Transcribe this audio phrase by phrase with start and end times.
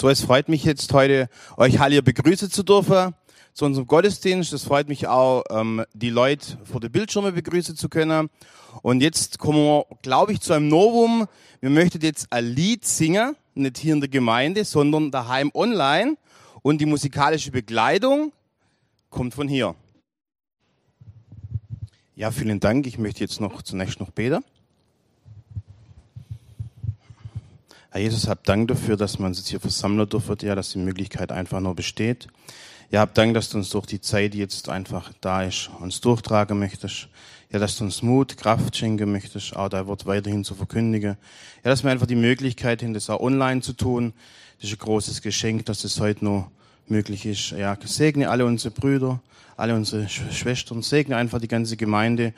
[0.00, 3.16] So, es freut mich jetzt heute, euch alle hier begrüßen zu dürfen
[3.52, 4.52] zu unserem Gottesdienst.
[4.52, 8.30] Es freut mich auch, ähm, die Leute vor der Bildschirme begrüßen zu können.
[8.82, 11.26] Und jetzt kommen wir, glaube ich, zu einem Novum.
[11.58, 16.16] Wir möchten jetzt ein Lied singen, nicht hier in der Gemeinde, sondern daheim online.
[16.62, 18.32] Und die musikalische Begleitung
[19.10, 19.74] kommt von hier.
[22.14, 22.86] Ja, vielen Dank.
[22.86, 24.44] Ich möchte jetzt noch zunächst noch beten.
[27.98, 31.32] Herr Jesus, hab Dank dafür, dass man sich hier versammeln dürfen, ja, dass die Möglichkeit
[31.32, 32.28] einfach nur besteht.
[32.92, 36.00] Ja, hab Dank, dass du uns durch die Zeit, die jetzt einfach da ist, uns
[36.00, 37.08] durchtragen möchtest.
[37.50, 41.16] Ja, dass du uns Mut, Kraft schenken möchtest, auch dein Wort weiterhin zu verkündigen.
[41.64, 44.12] Ja, dass wir einfach die Möglichkeit haben, das auch online zu tun.
[44.60, 46.52] Das ist ein großes Geschenk, dass das heute noch
[46.86, 47.50] möglich ist.
[47.50, 49.20] Ja, segne alle unsere Brüder,
[49.56, 52.32] alle unsere Schwestern, segne einfach die ganze Gemeinde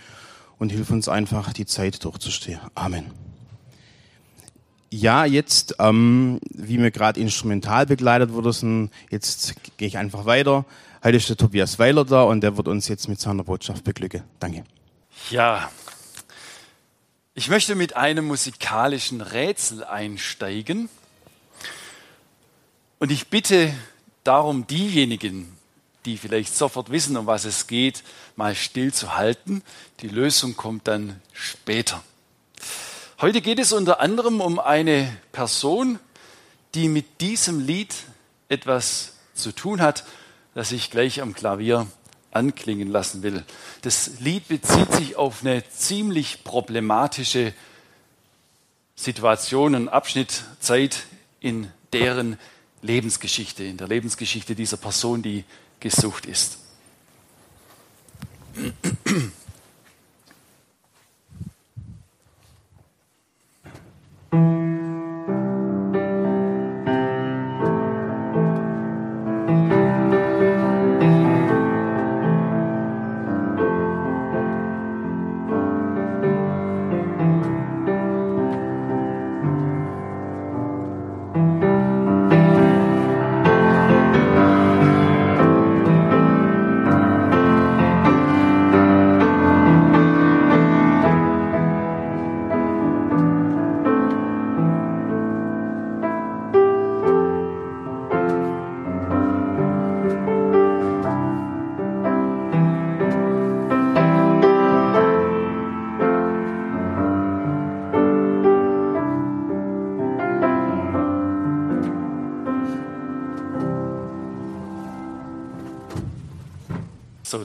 [0.59, 2.61] und hilf uns einfach, die Zeit durchzustehen.
[2.75, 3.30] Amen.
[4.93, 10.65] Ja, jetzt, ähm, wie mir gerade instrumental begleitet wurde, jetzt gehe ich einfach weiter.
[11.05, 14.25] Heute ist der Tobias Weiler da und der wird uns jetzt mit seiner Botschaft beglücken.
[14.41, 14.65] Danke.
[15.31, 15.71] Ja,
[17.35, 20.89] ich möchte mit einem musikalischen Rätsel einsteigen.
[22.99, 23.73] Und ich bitte
[24.25, 25.57] darum, diejenigen,
[26.05, 28.03] die vielleicht sofort wissen, um was es geht,
[28.37, 29.63] mal still zu halten.
[30.01, 32.03] Die Lösung kommt dann später.
[33.21, 35.99] Heute geht es unter anderem um eine Person,
[36.75, 37.95] die mit diesem Lied
[38.49, 40.07] etwas zu tun hat,
[40.55, 41.87] das ich gleich am Klavier
[42.31, 43.45] anklingen lassen will.
[43.83, 47.53] Das Lied bezieht sich auf eine ziemlich problematische
[48.95, 51.05] Situation, einen Abschnitt Zeit
[51.41, 52.39] in deren
[52.81, 55.45] Lebensgeschichte, in der Lebensgeschichte dieser Person, die
[55.79, 56.57] gesucht ist.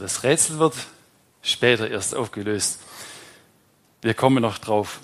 [0.06, 0.76] Das Rätsel wird
[1.42, 2.80] später erst aufgelöst.
[4.04, 5.00] Wir kommen noch drauf.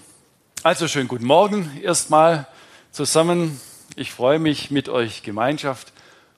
[0.61, 2.45] Also schönen guten Morgen erstmal
[2.91, 3.59] zusammen.
[3.95, 5.91] Ich freue mich, mit euch Gemeinschaft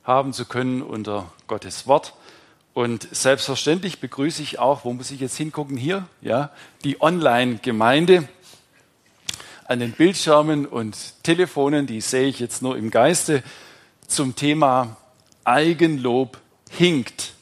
[0.06, 2.14] haben zu können unter Gottes Wort.
[2.74, 5.76] Und selbstverständlich begrüße ich auch, wo muss ich jetzt hingucken?
[5.76, 6.50] Hier, ja,
[6.86, 8.30] die Online-Gemeinde
[9.66, 13.44] an den Bildschirmen und Telefonen, die sehe ich jetzt nur im Geiste,
[14.08, 14.96] zum Thema
[15.44, 16.38] Eigenlob
[16.70, 17.33] hinkt.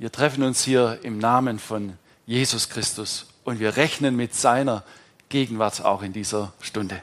[0.00, 1.92] Wir treffen uns hier im Namen von
[2.24, 4.82] Jesus Christus und wir rechnen mit seiner
[5.28, 7.02] Gegenwart auch in dieser Stunde.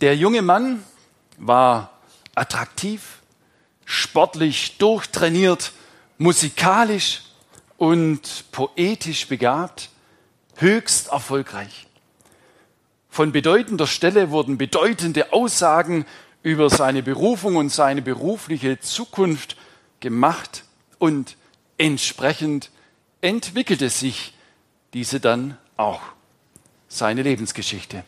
[0.00, 0.82] Der junge Mann
[1.38, 1.92] war
[2.34, 3.20] attraktiv,
[3.84, 5.70] sportlich durchtrainiert,
[6.18, 7.22] musikalisch
[7.76, 9.90] und poetisch begabt,
[10.56, 11.86] höchst erfolgreich.
[13.08, 16.04] Von bedeutender Stelle wurden bedeutende Aussagen
[16.42, 19.56] über seine Berufung und seine berufliche Zukunft
[20.02, 20.64] gemacht
[20.98, 21.36] und
[21.78, 22.70] entsprechend
[23.22, 24.34] entwickelte sich
[24.92, 26.02] diese dann auch,
[26.88, 28.04] seine Lebensgeschichte.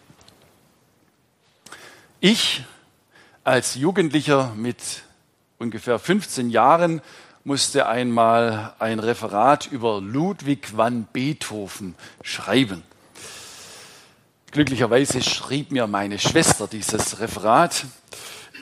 [2.20, 2.64] Ich
[3.42, 4.76] als Jugendlicher mit
[5.58, 7.00] ungefähr 15 Jahren
[7.44, 12.82] musste einmal ein Referat über Ludwig van Beethoven schreiben.
[14.50, 17.84] Glücklicherweise schrieb mir meine Schwester dieses Referat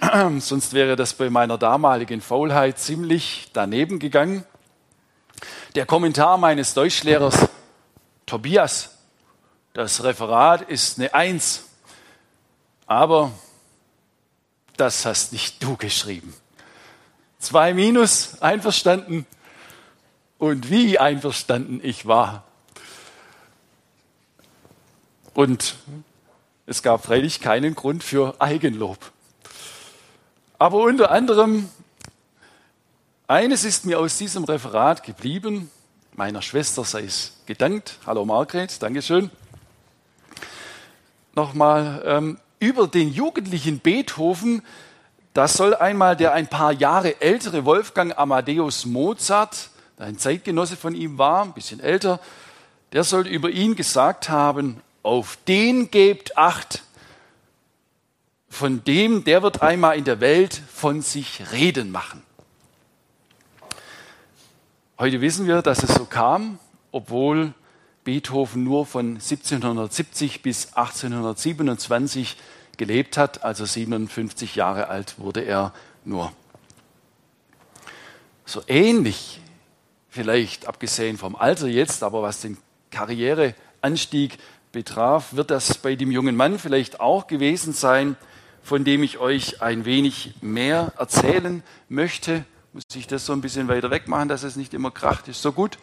[0.38, 4.44] Sonst wäre das bei meiner damaligen Faulheit ziemlich daneben gegangen.
[5.74, 7.48] Der Kommentar meines Deutschlehrers,
[8.26, 8.98] Tobias,
[9.74, 11.64] das Referat ist eine Eins,
[12.86, 13.32] aber
[14.76, 16.34] das hast nicht du geschrieben.
[17.38, 19.26] Zwei Minus, einverstanden.
[20.38, 22.44] Und wie einverstanden ich war.
[25.34, 25.76] Und
[26.66, 28.98] es gab freilich keinen Grund für Eigenlob.
[30.62, 31.68] Aber unter anderem,
[33.26, 35.72] eines ist mir aus diesem Referat geblieben,
[36.14, 37.98] meiner Schwester sei es gedankt.
[38.06, 39.32] Hallo Margret, Dankeschön.
[41.34, 44.62] Nochmal, ähm, über den jugendlichen Beethoven,
[45.34, 50.94] das soll einmal der ein paar Jahre ältere Wolfgang Amadeus Mozart, der ein Zeitgenosse von
[50.94, 52.20] ihm war, ein bisschen älter,
[52.92, 56.84] der soll über ihn gesagt haben, auf den gebt acht,
[58.52, 62.22] von dem, der wird einmal in der Welt von sich reden machen.
[64.98, 66.58] Heute wissen wir, dass es so kam,
[66.92, 67.54] obwohl
[68.04, 72.36] Beethoven nur von 1770 bis 1827
[72.76, 75.72] gelebt hat, also 57 Jahre alt wurde er
[76.04, 76.30] nur.
[78.44, 79.40] So ähnlich,
[80.10, 82.58] vielleicht abgesehen vom Alter jetzt, aber was den
[82.90, 84.36] Karriereanstieg
[84.72, 88.16] betraf, wird das bei dem jungen Mann vielleicht auch gewesen sein,
[88.62, 92.44] von dem ich euch ein wenig mehr erzählen möchte.
[92.72, 95.28] Muss ich das so ein bisschen weiter weg machen, dass es nicht immer kracht?
[95.28, 95.78] Ist so gut?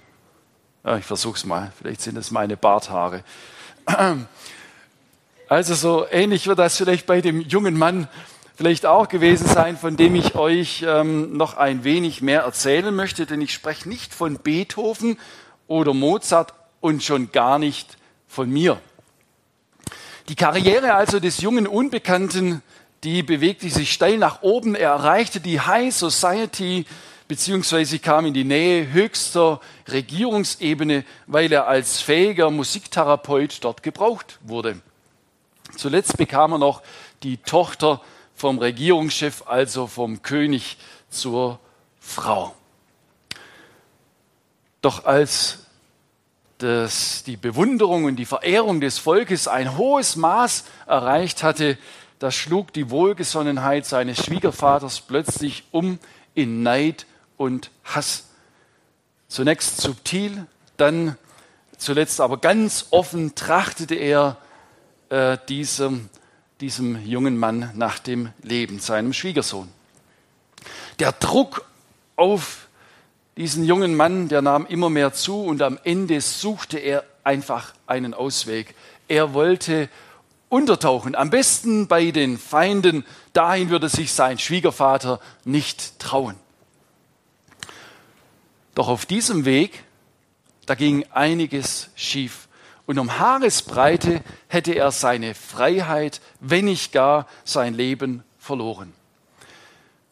[0.84, 1.72] Ja, ich versuche es mal.
[1.78, 3.24] Vielleicht sind es meine Barthaare.
[5.52, 8.08] Also so ähnlich wird das vielleicht bei dem jungen Mann
[8.56, 13.26] vielleicht auch gewesen sein, von dem ich euch ähm, noch ein wenig mehr erzählen möchte,
[13.26, 15.18] denn ich spreche nicht von Beethoven
[15.66, 17.98] oder Mozart und schon gar nicht
[18.28, 18.80] von mir.
[20.30, 22.62] Die Karriere also des jungen Unbekannten,
[23.04, 24.76] die bewegte sich steil nach oben.
[24.76, 26.86] Er erreichte die High Society
[27.28, 34.80] beziehungsweise kam in die Nähe höchster Regierungsebene, weil er als fähiger Musiktherapeut dort gebraucht wurde.
[35.76, 36.84] Zuletzt bekam er noch
[37.24, 38.00] die Tochter
[38.36, 40.78] vom Regierungschef, also vom König
[41.10, 41.60] zur
[42.00, 42.54] Frau.
[44.82, 45.66] Doch als
[46.60, 51.78] dass die Bewunderung und die Verehrung des Volkes ein hohes Maß erreicht hatte,
[52.20, 56.00] da schlug die Wohlgesonnenheit seines Schwiegervaters plötzlich um
[56.36, 57.06] in Neid
[57.38, 58.26] und Hass.
[59.30, 61.18] Zunächst subtil, dann
[61.78, 64.36] zuletzt aber ganz offen trachtete er
[65.08, 66.10] äh, diesem,
[66.60, 69.70] diesem jungen Mann nach dem Leben, seinem Schwiegersohn.
[71.00, 71.66] Der Druck
[72.18, 72.68] auf
[73.40, 78.14] diesen jungen Mann, der nahm immer mehr zu und am Ende suchte er einfach einen
[78.14, 78.76] Ausweg.
[79.08, 79.88] Er wollte
[80.50, 86.36] untertauchen, am besten bei den Feinden, dahin würde sich sein Schwiegervater nicht trauen.
[88.76, 89.86] Doch auf diesem Weg,
[90.66, 92.50] da ging einiges schief.
[92.86, 98.94] Und um Haaresbreite hätte er seine Freiheit, wenn nicht gar sein Leben verloren.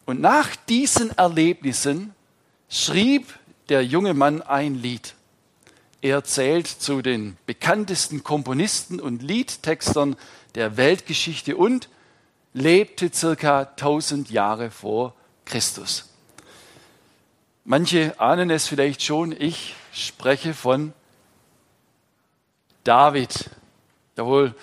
[0.05, 2.13] Und nach diesen Erlebnissen
[2.69, 3.33] schrieb
[3.69, 5.13] der junge Mann ein Lied.
[6.01, 10.15] Er zählt zu den bekanntesten Komponisten und Liedtextern
[10.55, 11.89] der Weltgeschichte und
[12.53, 15.15] lebte circa 1000 Jahre vor
[15.45, 16.09] Christus.
[17.65, 20.93] Manche ahnen es vielleicht schon, ich spreche von
[22.83, 23.49] David,
[24.15, 24.53] der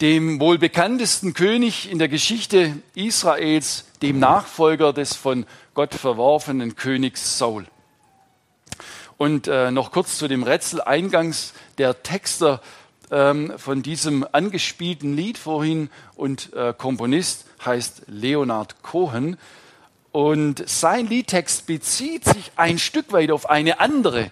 [0.00, 7.38] dem wohl bekanntesten König in der Geschichte Israels, dem Nachfolger des von Gott verworfenen Königs
[7.38, 7.66] Saul.
[9.16, 12.62] Und äh, noch kurz zu dem Rätsel eingangs der Texter
[13.10, 19.36] ähm, von diesem angespielten Lied vorhin und äh, Komponist heißt Leonard Cohen.
[20.12, 24.30] Und sein Liedtext bezieht sich ein Stück weit auf eine andere,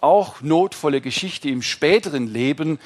[0.00, 2.78] auch notvolle Geschichte im späteren Leben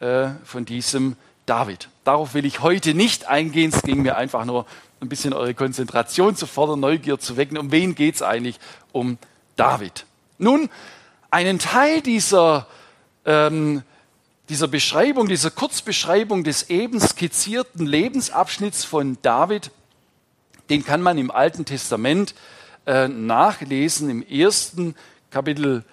[0.00, 1.16] äh, von diesem
[1.50, 1.88] David.
[2.04, 3.72] Darauf will ich heute nicht eingehen.
[3.74, 4.66] Es ging mir einfach nur
[5.00, 7.58] ein bisschen eure Konzentration zu fordern, Neugier zu wecken.
[7.58, 8.60] Um wen geht es eigentlich?
[8.92, 9.18] Um
[9.56, 10.06] David.
[10.38, 10.70] Nun,
[11.32, 12.68] einen Teil dieser,
[13.24, 13.82] ähm,
[14.48, 19.72] dieser Beschreibung, dieser Kurzbeschreibung des eben skizzierten Lebensabschnitts von David,
[20.68, 22.36] den kann man im Alten Testament
[22.86, 24.94] äh, nachlesen, im ersten
[25.30, 25.84] Kapitel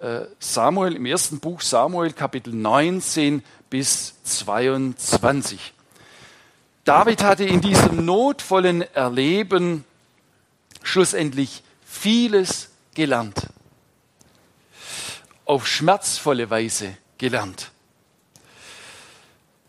[0.00, 5.74] äh, Samuel, im ersten Buch Samuel, Kapitel 19 bis 22.
[6.84, 9.84] David hatte in diesem notvollen Erleben
[10.82, 13.48] schlussendlich vieles gelernt.
[15.44, 17.70] Auf schmerzvolle Weise gelernt.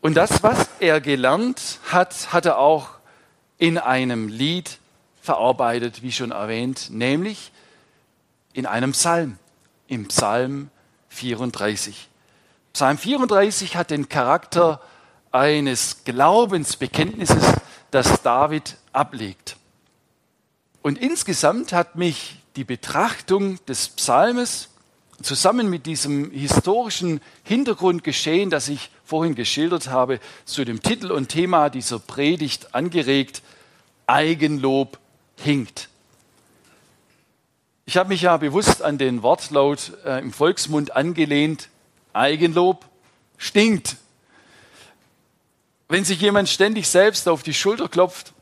[0.01, 2.91] Und das, was er gelernt hat, hat er auch
[3.58, 4.77] in einem Lied
[5.22, 7.51] verarbeitet, wie schon erwähnt, nämlich
[8.53, 9.38] in einem Psalm,
[9.88, 10.70] im Psalm
[11.10, 12.08] 34.
[12.73, 14.81] Psalm 34 hat den Charakter
[15.31, 17.53] eines Glaubensbekenntnisses,
[17.91, 19.57] das David ablegt.
[20.81, 24.69] Und insgesamt hat mich die Betrachtung des Psalmes
[25.21, 31.29] zusammen mit diesem historischen Hintergrund geschehen, das ich vorhin geschildert habe, zu dem Titel und
[31.29, 33.41] Thema dieser Predigt angeregt,
[34.07, 34.97] Eigenlob
[35.35, 35.89] hinkt.
[37.85, 41.69] Ich habe mich ja bewusst an den Wortlaut äh, im Volksmund angelehnt,
[42.13, 42.86] Eigenlob
[43.38, 43.98] stinkt.
[45.88, 48.34] Wenn sich jemand ständig selbst auf die Schulter klopft,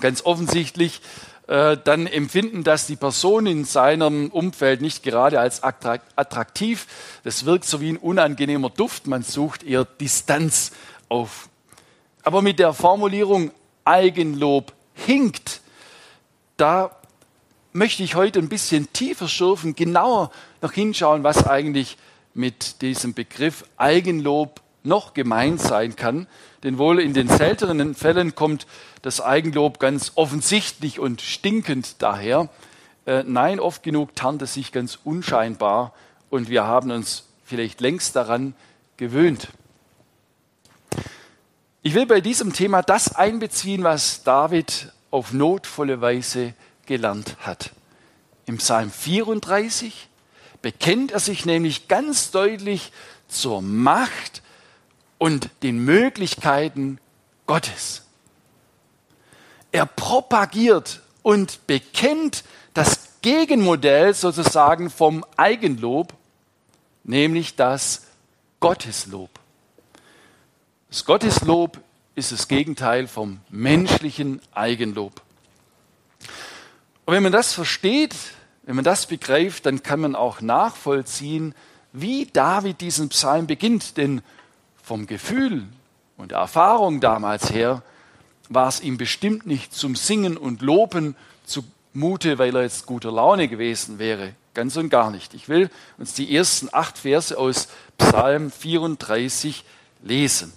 [0.00, 1.00] ganz offensichtlich
[1.48, 6.86] äh, dann empfinden das die Person in seinem Umfeld nicht gerade als attraktiv.
[7.24, 9.06] Das wirkt so wie ein unangenehmer Duft.
[9.06, 10.70] Man sucht eher Distanz
[11.08, 11.48] auf.
[12.22, 13.50] Aber mit der Formulierung
[13.84, 15.60] Eigenlob hinkt,
[16.56, 16.96] da
[17.72, 21.96] möchte ich heute ein bisschen tiefer schürfen, genauer noch hinschauen, was eigentlich
[22.34, 26.26] mit diesem Begriff Eigenlob noch gemeint sein kann.
[26.62, 28.66] Denn wohl in den seltenen Fällen kommt
[29.02, 32.48] das Eigenlob ganz offensichtlich und stinkend daher.
[33.06, 35.92] Äh, nein, oft genug tarnt es sich ganz unscheinbar
[36.30, 38.54] und wir haben uns vielleicht längst daran
[38.96, 39.48] gewöhnt.
[41.82, 46.54] Ich will bei diesem Thema das einbeziehen, was David auf notvolle Weise
[46.86, 47.72] gelernt hat.
[48.46, 50.08] Im Psalm 34
[50.62, 52.92] bekennt er sich nämlich ganz deutlich
[53.28, 54.42] zur Macht
[55.18, 56.98] und den Möglichkeiten
[57.46, 58.02] Gottes.
[59.72, 66.12] Er propagiert und bekennt das Gegenmodell sozusagen vom Eigenlob,
[67.04, 68.02] nämlich das
[68.60, 69.30] Gotteslob.
[70.88, 71.80] Das Gotteslob
[72.14, 75.22] ist das Gegenteil vom menschlichen Eigenlob.
[77.04, 78.14] Und wenn man das versteht,
[78.64, 81.54] wenn man das begreift, dann kann man auch nachvollziehen,
[81.92, 83.96] wie David diesen Psalm beginnt.
[83.96, 84.22] Denn
[84.82, 85.64] vom Gefühl
[86.16, 87.82] und der Erfahrung damals her
[88.48, 93.48] war es ihm bestimmt nicht zum Singen und Loben zumute, weil er jetzt guter Laune
[93.48, 94.34] gewesen wäre.
[94.54, 95.34] Ganz und gar nicht.
[95.34, 99.64] Ich will uns die ersten acht Verse aus Psalm 34
[100.02, 100.52] lesen.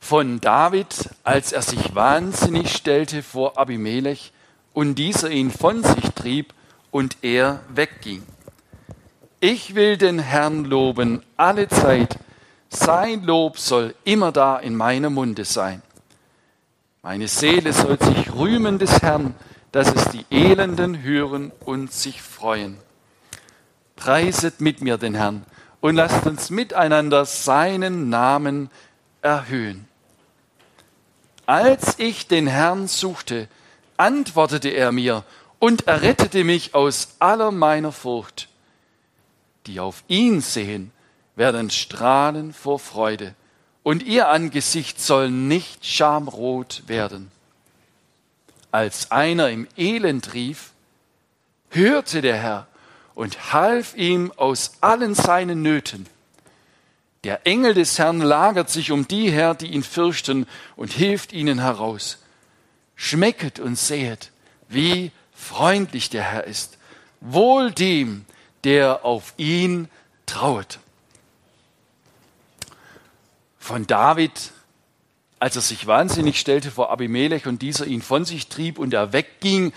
[0.00, 4.32] Von David, als er sich wahnsinnig stellte vor Abimelech
[4.74, 6.52] und dieser ihn von sich trieb
[6.90, 8.22] und er wegging.
[9.40, 12.18] Ich will den Herrn loben alle Zeit.
[12.68, 15.82] Sein Lob soll immer da in meinem Munde sein.
[17.02, 19.34] Meine Seele soll sich rühmen des Herrn,
[19.72, 22.78] dass es die Elenden hören und sich freuen.
[23.96, 25.44] Preiset mit mir den Herrn
[25.80, 28.70] und lasst uns miteinander seinen Namen
[29.20, 29.86] erhöhen.
[31.46, 33.48] Als ich den Herrn suchte,
[33.96, 35.24] antwortete er mir
[35.58, 38.48] und errettete mich aus aller meiner Furcht
[39.66, 40.92] die auf ihn sehen,
[41.36, 43.34] werden strahlen vor Freude,
[43.82, 47.30] und ihr Angesicht soll nicht schamrot werden.
[48.70, 50.72] Als einer im Elend rief,
[51.70, 52.66] hörte der Herr
[53.14, 56.06] und half ihm aus allen seinen Nöten.
[57.24, 60.46] Der Engel des Herrn lagert sich um die her, die ihn fürchten,
[60.76, 62.18] und hilft ihnen heraus.
[62.96, 64.30] Schmecket und sehet,
[64.68, 66.78] wie freundlich der Herr ist.
[67.20, 68.24] Wohl dem,
[68.64, 69.88] der auf ihn
[70.26, 70.78] traut.
[73.58, 74.52] Von David,
[75.38, 79.12] als er sich wahnsinnig stellte vor Abimelech und dieser ihn von sich trieb und er
[79.12, 79.72] wegging,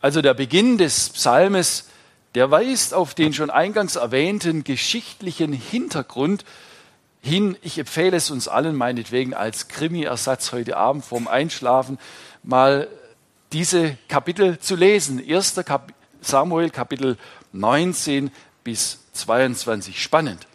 [0.00, 1.88] also der Beginn des Psalmes,
[2.34, 6.44] der weist auf den schon eingangs erwähnten geschichtlichen Hintergrund
[7.22, 7.56] hin.
[7.62, 11.98] Ich empfehle es uns allen meinetwegen als Krimi-Ersatz heute Abend vorm Einschlafen
[12.42, 12.88] mal
[13.52, 15.22] diese Kapitel zu lesen.
[15.26, 15.54] 1.
[16.20, 17.18] Samuel Kapitel
[17.52, 18.30] 19
[18.64, 20.02] bis 22.
[20.02, 20.46] Spannend.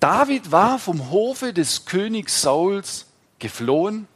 [0.00, 3.06] David war vom Hofe des Königs Sauls
[3.38, 4.06] geflohen.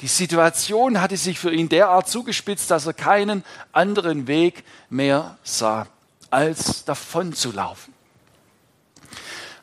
[0.00, 5.86] Die Situation hatte sich für ihn derart zugespitzt, dass er keinen anderen Weg mehr sah,
[6.30, 7.94] als davon zu laufen.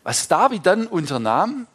[0.04, 1.68] Was David dann unternahm,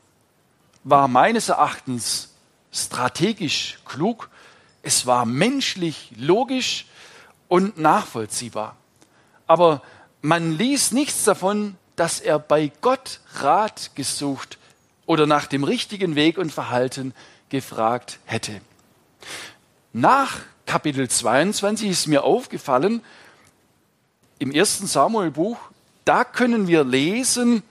[0.83, 2.36] war meines Erachtens
[2.77, 4.31] strategisch klug,
[4.83, 6.87] es war menschlich logisch
[7.49, 8.77] und nachvollziehbar
[9.47, 9.83] aber
[10.23, 14.59] man ließ nichts davon, dass er bei Gott Rat gesucht
[15.07, 17.15] oder nach dem richtigen Weg und Verhalten
[17.49, 18.61] gefragt hätte.
[19.93, 23.03] Nach Kapitel 22 ist mir aufgefallen,
[24.39, 25.57] im ersten Samuel-Buch,
[26.05, 27.63] da können wir lesen,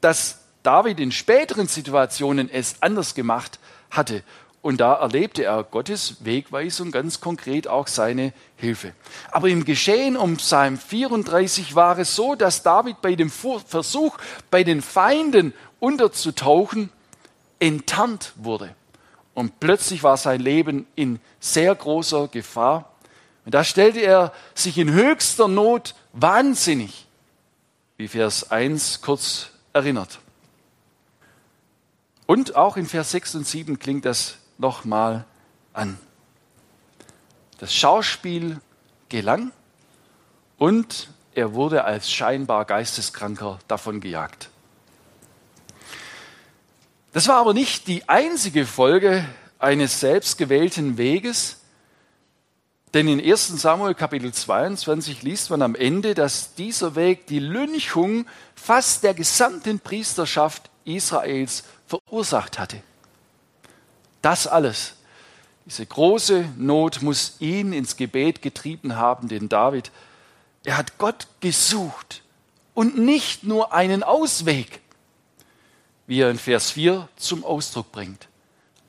[0.00, 3.58] dass David in späteren Situationen es anders gemacht
[3.90, 4.22] hatte.
[4.66, 8.94] Und da erlebte er Gottes Wegweisung ganz konkret auch seine Hilfe.
[9.30, 14.18] Aber im Geschehen um Psalm 34 war es so, dass David bei dem Versuch,
[14.50, 16.90] bei den Feinden unterzutauchen,
[17.60, 18.74] enttarnt wurde.
[19.34, 22.90] Und plötzlich war sein Leben in sehr großer Gefahr.
[23.44, 27.06] Und da stellte er sich in höchster Not wahnsinnig,
[27.98, 30.18] wie Vers 1 kurz erinnert.
[32.26, 35.24] Und auch in Vers 6 und 7 klingt das nochmal
[35.72, 35.98] an.
[37.58, 38.60] Das Schauspiel
[39.08, 39.52] gelang
[40.58, 44.50] und er wurde als scheinbar Geisteskranker davon gejagt.
[47.12, 49.24] Das war aber nicht die einzige Folge
[49.58, 51.58] eines selbstgewählten Weges,
[52.94, 58.26] denn in 1 Samuel Kapitel 22 liest man am Ende, dass dieser Weg die Lynchung
[58.54, 62.82] fast der gesamten Priesterschaft Israels verursacht hatte.
[64.26, 64.94] Das alles,
[65.66, 69.92] diese große Not muss ihn ins Gebet getrieben haben, den David.
[70.64, 72.22] Er hat Gott gesucht
[72.74, 74.80] und nicht nur einen Ausweg,
[76.08, 78.26] wie er in Vers 4 zum Ausdruck bringt.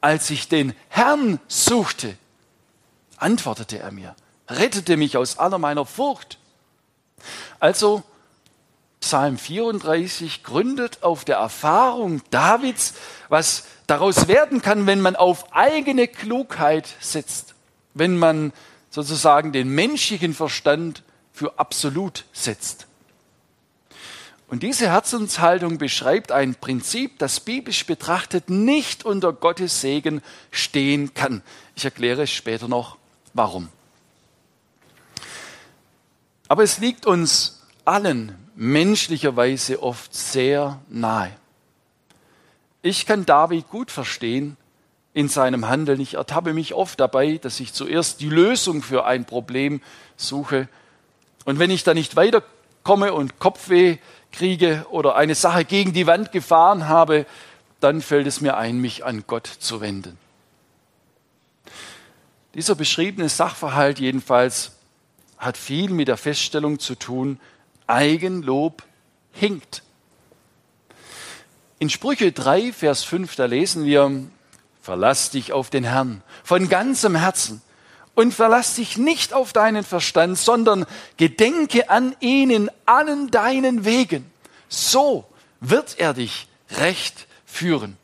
[0.01, 2.17] Als ich den Herrn suchte,
[3.17, 4.15] antwortete er mir,
[4.47, 6.39] rettete mich aus aller meiner Furcht.
[7.59, 8.01] Also
[9.07, 12.93] Psalm 34 gründet auf der Erfahrung Davids,
[13.29, 17.55] was daraus werden kann, wenn man auf eigene Klugheit setzt,
[17.93, 18.51] wenn man
[18.89, 22.87] sozusagen den menschlichen Verstand für absolut setzt.
[24.49, 30.21] Und diese Herzenshaltung beschreibt ein Prinzip, das biblisch betrachtet nicht unter Gottes Segen
[30.51, 31.43] stehen kann.
[31.77, 32.97] Ich erkläre später noch,
[33.33, 33.69] warum.
[36.49, 41.31] Aber es liegt uns allen menschlicherweise oft sehr nahe.
[42.81, 44.57] Ich kann David gut verstehen
[45.13, 46.01] in seinem Handeln.
[46.01, 49.79] Ich ertappe mich oft dabei, dass ich zuerst die Lösung für ein Problem
[50.15, 50.67] suche.
[51.45, 53.97] Und wenn ich da nicht weiterkomme und Kopfweh
[54.31, 57.27] kriege oder eine Sache gegen die Wand gefahren habe,
[57.79, 60.17] dann fällt es mir ein, mich an Gott zu wenden.
[62.55, 64.71] Dieser beschriebene Sachverhalt jedenfalls
[65.37, 67.39] hat viel mit der Feststellung zu tun,
[67.87, 68.83] Eigenlob
[69.31, 69.83] hinkt.
[71.79, 74.23] In Sprüche 3, Vers 5, da lesen wir,
[74.81, 77.61] verlass dich auf den Herrn von ganzem Herzen
[78.15, 80.85] und verlass dich nicht auf deinen Verstand, sondern
[81.17, 84.31] gedenke an ihn in allen deinen Wegen.
[84.69, 85.25] So
[85.59, 87.97] wird er dich recht führen.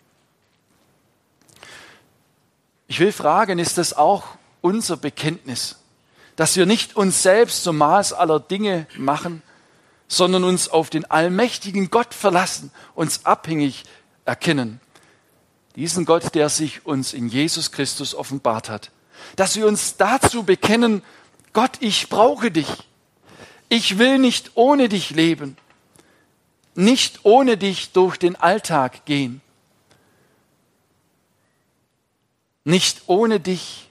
[2.87, 4.23] Ich will fragen, ist das auch
[4.61, 5.77] unser Bekenntnis,
[6.35, 9.41] dass wir nicht uns selbst zum Maß aller Dinge machen,
[10.15, 13.83] sondern uns auf den allmächtigen Gott verlassen, uns abhängig
[14.25, 14.79] erkennen.
[15.75, 18.91] Diesen Gott, der sich uns in Jesus Christus offenbart hat
[19.35, 21.03] dass wir uns dazu bekennen,
[21.53, 22.67] Gott, ich brauche dich.
[23.69, 25.57] Ich will nicht ohne dich leben,
[26.75, 29.41] nicht ohne dich durch den Alltag gehen,
[32.63, 33.89] nicht ohne dich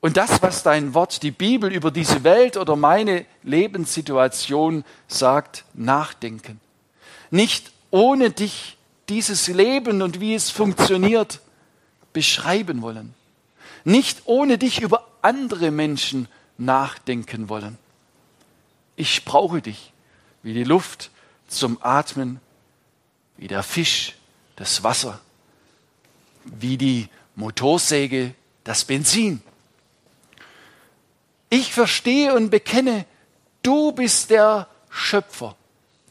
[0.00, 6.60] und das, was dein Wort, die Bibel über diese Welt oder meine Lebenssituation sagt, nachdenken.
[7.30, 8.76] Nicht ohne dich
[9.08, 11.40] dieses Leben und wie es funktioniert
[12.12, 13.14] beschreiben wollen
[13.84, 17.78] nicht ohne dich über andere Menschen nachdenken wollen.
[18.96, 19.92] Ich brauche dich,
[20.42, 21.10] wie die Luft
[21.48, 22.40] zum Atmen,
[23.36, 24.14] wie der Fisch
[24.56, 25.20] das Wasser,
[26.44, 28.34] wie die Motorsäge
[28.64, 29.42] das Benzin.
[31.50, 33.04] Ich verstehe und bekenne,
[33.62, 35.56] du bist der Schöpfer.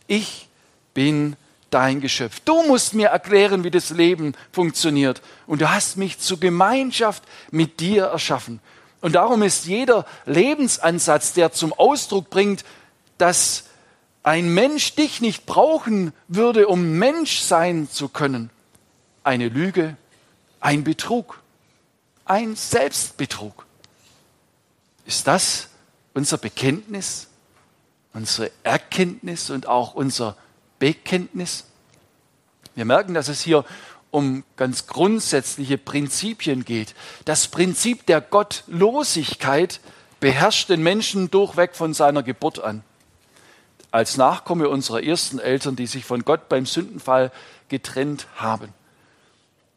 [0.06, 0.48] Ich
[0.94, 1.38] bin
[1.70, 2.42] dein Geschöpf.
[2.42, 5.22] Du musst mir erklären, wie das Leben funktioniert.
[5.48, 8.60] Und du hast mich zur Gemeinschaft mit dir erschaffen.
[9.02, 12.66] Und darum ist jeder Lebensansatz, der zum Ausdruck bringt,
[13.18, 13.64] dass
[14.24, 18.50] ein Mensch dich nicht brauchen würde, um Mensch sein zu können,
[19.24, 19.96] eine Lüge,
[20.60, 21.42] ein Betrug,
[22.26, 23.66] ein Selbstbetrug.
[25.10, 25.70] Ist das
[26.14, 27.30] unser Bekenntnis,
[28.14, 30.38] unsere Erkenntnis und auch unser
[30.78, 31.64] Bekenntnis.
[32.76, 33.66] Wir merken, dass es hier
[34.12, 36.94] um ganz grundsätzliche Prinzipien geht.
[37.26, 39.80] Das Prinzip der Gottlosigkeit
[40.20, 42.84] beherrscht den Menschen durchweg von seiner Geburt an.
[43.90, 47.32] Als Nachkomme unserer ersten Eltern, die sich von Gott beim Sündenfall
[47.68, 48.72] getrennt haben.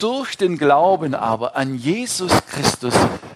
[0.02, 2.92] Durch den Glauben aber an Jesus Christus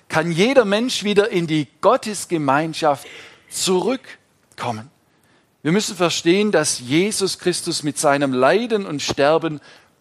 [0.08, 3.06] kann jeder Mensch wieder in die Gottesgemeinschaft
[3.48, 4.90] zurückkommen.
[5.62, 9.60] Wir müssen verstehen, dass Jesus Christus mit seinem Leiden und Sterben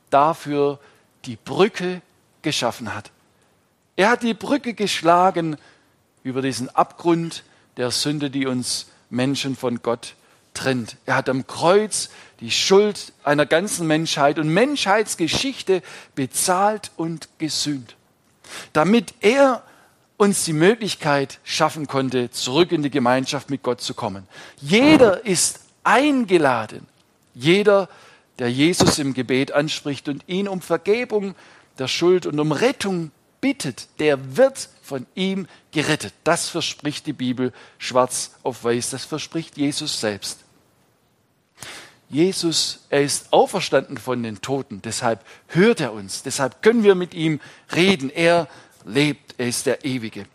[0.10, 0.80] dafür
[1.26, 2.02] die Brücke
[2.42, 3.12] geschaffen hat.
[3.96, 5.58] Er hat die Brücke geschlagen
[6.24, 7.44] über diesen Abgrund
[7.78, 10.16] der Sünde, die uns Menschen von Gott
[10.56, 10.98] trennt.
[11.06, 15.82] Er hat am Kreuz die Schuld einer ganzen Menschheit und Menschheitsgeschichte
[16.16, 17.96] bezahlt und gesühnt,
[18.74, 19.64] damit er
[20.18, 24.28] uns die Möglichkeit schaffen konnte, zurück in die Gemeinschaft mit Gott zu kommen.
[24.62, 26.88] Jeder ist eingeladen.
[27.34, 27.90] Jeder,
[28.40, 31.36] der Jesus im Gebet anspricht und ihn um Vergebung
[31.78, 36.14] der Schuld und um Rettung bittet, der wird von ihm gerettet.
[36.24, 40.45] Das verspricht die Bibel schwarz auf weiß, das verspricht Jesus selbst.
[42.10, 47.14] Jesus, er ist auferstanden von den Toten, deshalb hört er uns, deshalb können wir mit
[47.14, 47.40] ihm
[47.76, 48.10] reden.
[48.10, 48.48] Er
[48.86, 50.26] lebt, er ist der Ewige.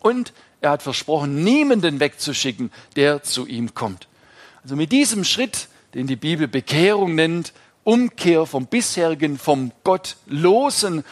[0.00, 4.08] Und er hat versprochen, niemanden wegzuschicken, der zu ihm kommt.
[4.62, 7.52] Also mit diesem Schritt, den die Bibel Bekehrung nennt,
[7.84, 11.04] Umkehr vom bisherigen, vom gottlosen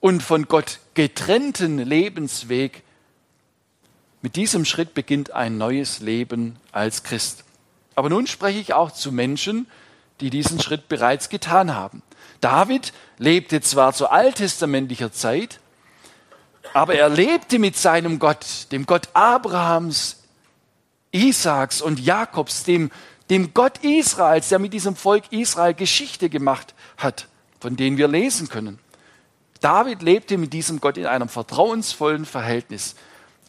[0.00, 2.82] und von Gott getrennten Lebensweg,
[4.20, 7.43] mit diesem Schritt beginnt ein neues Leben als Christ.
[7.94, 9.66] Aber nun spreche ich auch zu Menschen,
[10.20, 12.02] die diesen Schritt bereits getan haben.
[12.40, 15.60] David lebte zwar zu alttestamentlicher Zeit,
[16.72, 20.22] aber er lebte mit seinem Gott, dem Gott Abrahams,
[21.12, 22.90] Isaaks und Jakobs, dem,
[23.30, 27.28] dem Gott Israels, der mit diesem Volk Israel Geschichte gemacht hat,
[27.60, 28.78] von denen wir lesen können.
[29.60, 32.96] David lebte mit diesem Gott in einem vertrauensvollen Verhältnis.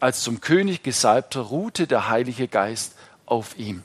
[0.00, 2.94] Als zum König gesalbter ruhte der Heilige Geist
[3.26, 3.82] auf ihm.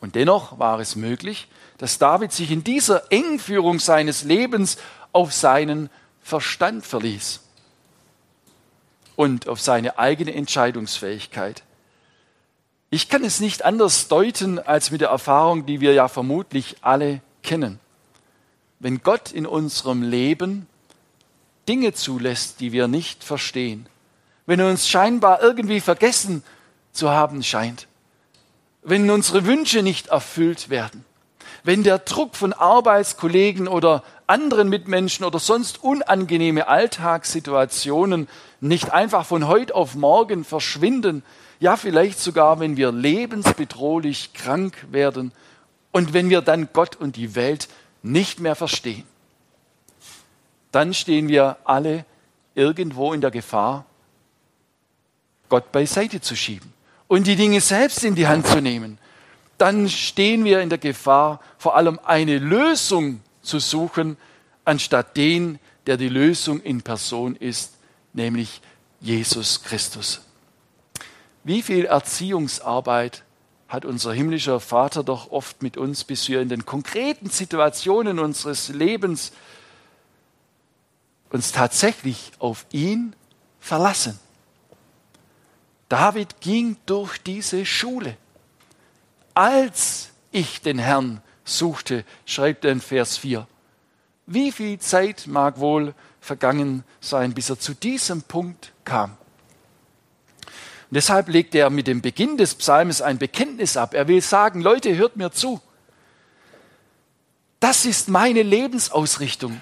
[0.00, 4.78] Und dennoch war es möglich, dass David sich in dieser Engführung seines Lebens
[5.12, 5.90] auf seinen
[6.22, 7.40] Verstand verließ
[9.14, 11.62] und auf seine eigene Entscheidungsfähigkeit.
[12.90, 17.20] Ich kann es nicht anders deuten als mit der Erfahrung, die wir ja vermutlich alle
[17.42, 17.80] kennen.
[18.78, 20.66] Wenn Gott in unserem Leben
[21.68, 23.88] Dinge zulässt, die wir nicht verstehen,
[24.44, 26.44] wenn er uns scheinbar irgendwie vergessen
[26.92, 27.88] zu haben scheint,
[28.86, 31.04] wenn unsere Wünsche nicht erfüllt werden,
[31.64, 38.28] wenn der Druck von Arbeitskollegen oder anderen Mitmenschen oder sonst unangenehme Alltagssituationen
[38.60, 41.24] nicht einfach von heute auf morgen verschwinden,
[41.58, 45.32] ja vielleicht sogar, wenn wir lebensbedrohlich krank werden
[45.90, 47.68] und wenn wir dann Gott und die Welt
[48.04, 49.04] nicht mehr verstehen,
[50.70, 52.04] dann stehen wir alle
[52.54, 53.84] irgendwo in der Gefahr,
[55.48, 56.75] Gott beiseite zu schieben
[57.08, 58.98] und die Dinge selbst in die Hand zu nehmen,
[59.58, 64.16] dann stehen wir in der Gefahr, vor allem eine Lösung zu suchen,
[64.64, 67.74] anstatt den, der die Lösung in Person ist,
[68.12, 68.60] nämlich
[69.00, 70.20] Jesus Christus.
[71.44, 73.22] Wie viel Erziehungsarbeit
[73.68, 78.68] hat unser himmlischer Vater doch oft mit uns, bis wir in den konkreten Situationen unseres
[78.68, 79.32] Lebens
[81.30, 83.14] uns tatsächlich auf ihn
[83.60, 84.18] verlassen.
[85.88, 88.16] David ging durch diese Schule.
[89.34, 93.46] Als ich den Herrn suchte, schreibt er in Vers 4.
[94.26, 99.16] Wie viel Zeit mag wohl vergangen sein, bis er zu diesem Punkt kam?
[100.90, 103.94] Und deshalb legt er mit dem Beginn des Psalmes ein Bekenntnis ab.
[103.94, 105.60] Er will sagen, Leute, hört mir zu.
[107.60, 109.60] Das ist meine Lebensausrichtung.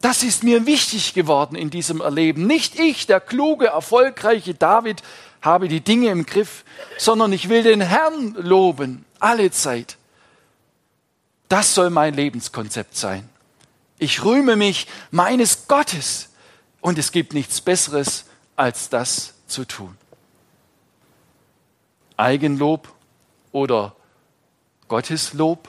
[0.00, 2.46] Das ist mir wichtig geworden in diesem Erleben.
[2.46, 5.02] Nicht ich, der kluge, erfolgreiche David,
[5.44, 6.64] habe die Dinge im Griff,
[6.96, 9.98] sondern ich will den Herrn loben, alle Zeit.
[11.48, 13.28] Das soll mein Lebenskonzept sein.
[13.98, 16.30] Ich rühme mich meines Gottes
[16.80, 18.24] und es gibt nichts Besseres,
[18.56, 19.96] als das zu tun.
[22.16, 22.88] Eigenlob
[23.52, 23.94] oder
[24.88, 25.68] Gotteslob?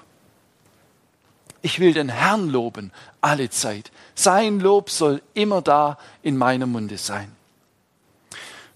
[1.61, 3.91] Ich will den Herrn loben, alle Zeit.
[4.13, 7.35] Sein Lob soll immer da in meinem Munde sein.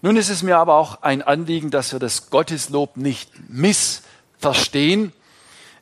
[0.02, 5.12] Nun ist es mir aber auch ein Anliegen, dass wir das Gotteslob nicht missverstehen.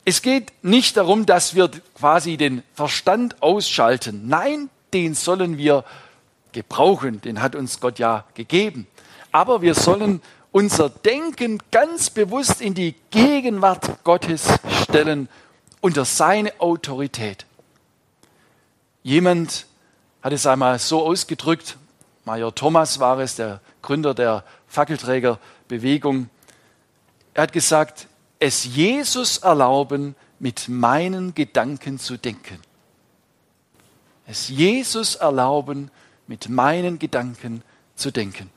[0.04, 4.26] Es geht nicht darum, dass wir quasi den Verstand ausschalten.
[4.26, 5.84] Nein, den sollen wir
[6.52, 8.86] gebrauchen, den hat uns Gott ja gegeben.
[9.30, 14.48] Aber wir sollen unser Denken ganz bewusst in die Gegenwart Gottes
[14.82, 15.28] stellen,
[15.80, 17.46] unter seine Autorität.
[19.02, 19.66] Jemand
[20.22, 21.76] hat es einmal so ausgedrückt,
[22.24, 26.28] Major Thomas war es, der Gründer der Fackelträgerbewegung.
[27.32, 28.06] Er hat gesagt,
[28.38, 32.58] es Jesus erlauben, mit meinen Gedanken zu denken.
[34.26, 35.90] Es Jesus erlauben,
[36.26, 37.62] mit meinen Gedanken
[37.96, 38.50] zu denken.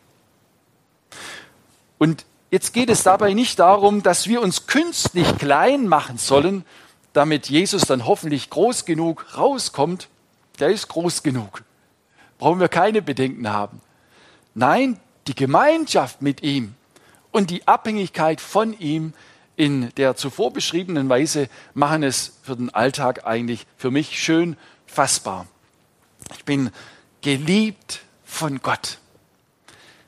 [1.97, 6.65] Und jetzt geht es dabei nicht darum, dass wir uns künstlich klein machen sollen,
[7.13, 10.09] damit Jesus dann hoffentlich groß genug rauskommt.
[10.59, 11.63] Der ist groß genug.
[12.37, 13.79] Brauchen wir keine Bedenken haben.
[14.53, 16.75] Nein, die Gemeinschaft mit ihm
[17.31, 19.13] und die Abhängigkeit von ihm
[19.55, 25.45] in der zuvor beschriebenen Weise machen es für den Alltag eigentlich für mich schön fassbar.
[26.35, 26.71] Ich bin
[27.21, 28.97] geliebt von Gott.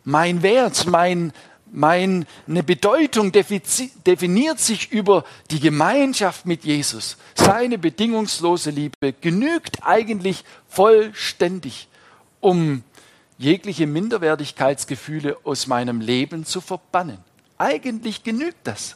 [0.04, 1.34] Mein Wert, mein,
[1.72, 2.26] meine
[2.66, 7.18] Bedeutung definiert sich über die Gemeinschaft mit Jesus.
[7.36, 11.88] Seine bedingungslose Liebe genügt eigentlich vollständig,
[12.42, 12.84] um
[13.38, 17.18] jegliche Minderwertigkeitsgefühle aus meinem Leben zu verbannen.
[17.58, 18.96] Eigentlich genügt das.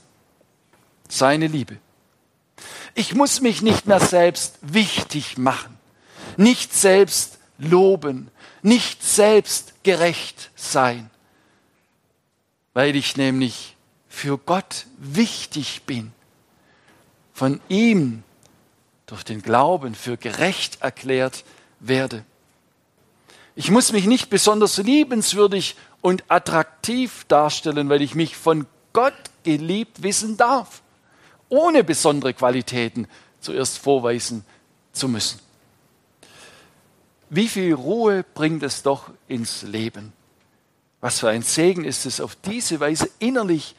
[1.10, 1.78] Seine Liebe.
[2.96, 5.78] Ich muss mich nicht mehr selbst wichtig machen,
[6.36, 8.30] nicht selbst loben,
[8.62, 11.10] nicht selbst gerecht sein,
[12.74, 13.76] weil ich nämlich
[14.10, 16.12] für Gott wichtig bin,
[17.34, 18.24] von ihm
[19.06, 21.44] durch den Glauben für gerecht erklärt
[21.80, 22.26] werde.
[23.58, 30.04] Ich muss mich nicht besonders liebenswürdig und attraktiv darstellen, weil ich mich von Gott geliebt
[30.04, 30.84] wissen darf
[31.50, 33.08] ohne besondere Qualitäten
[33.40, 34.46] zuerst vorweisen
[34.92, 35.40] zu müssen.
[37.32, 40.14] Wie viel Ruhe bringt es doch ins Leben?
[41.02, 43.76] Was für ein Segen ist es, auf diese Weise innerlich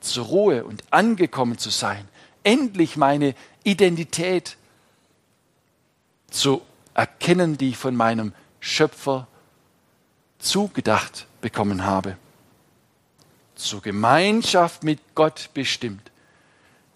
[0.00, 2.06] zur Ruhe und angekommen zu sein,
[2.44, 4.58] endlich meine Identität
[6.30, 6.60] zu
[6.92, 9.26] erkennen, die ich von meinem Schöpfer
[10.38, 12.16] zugedacht bekommen habe.
[13.54, 16.12] Zur Gemeinschaft mit Gott bestimmt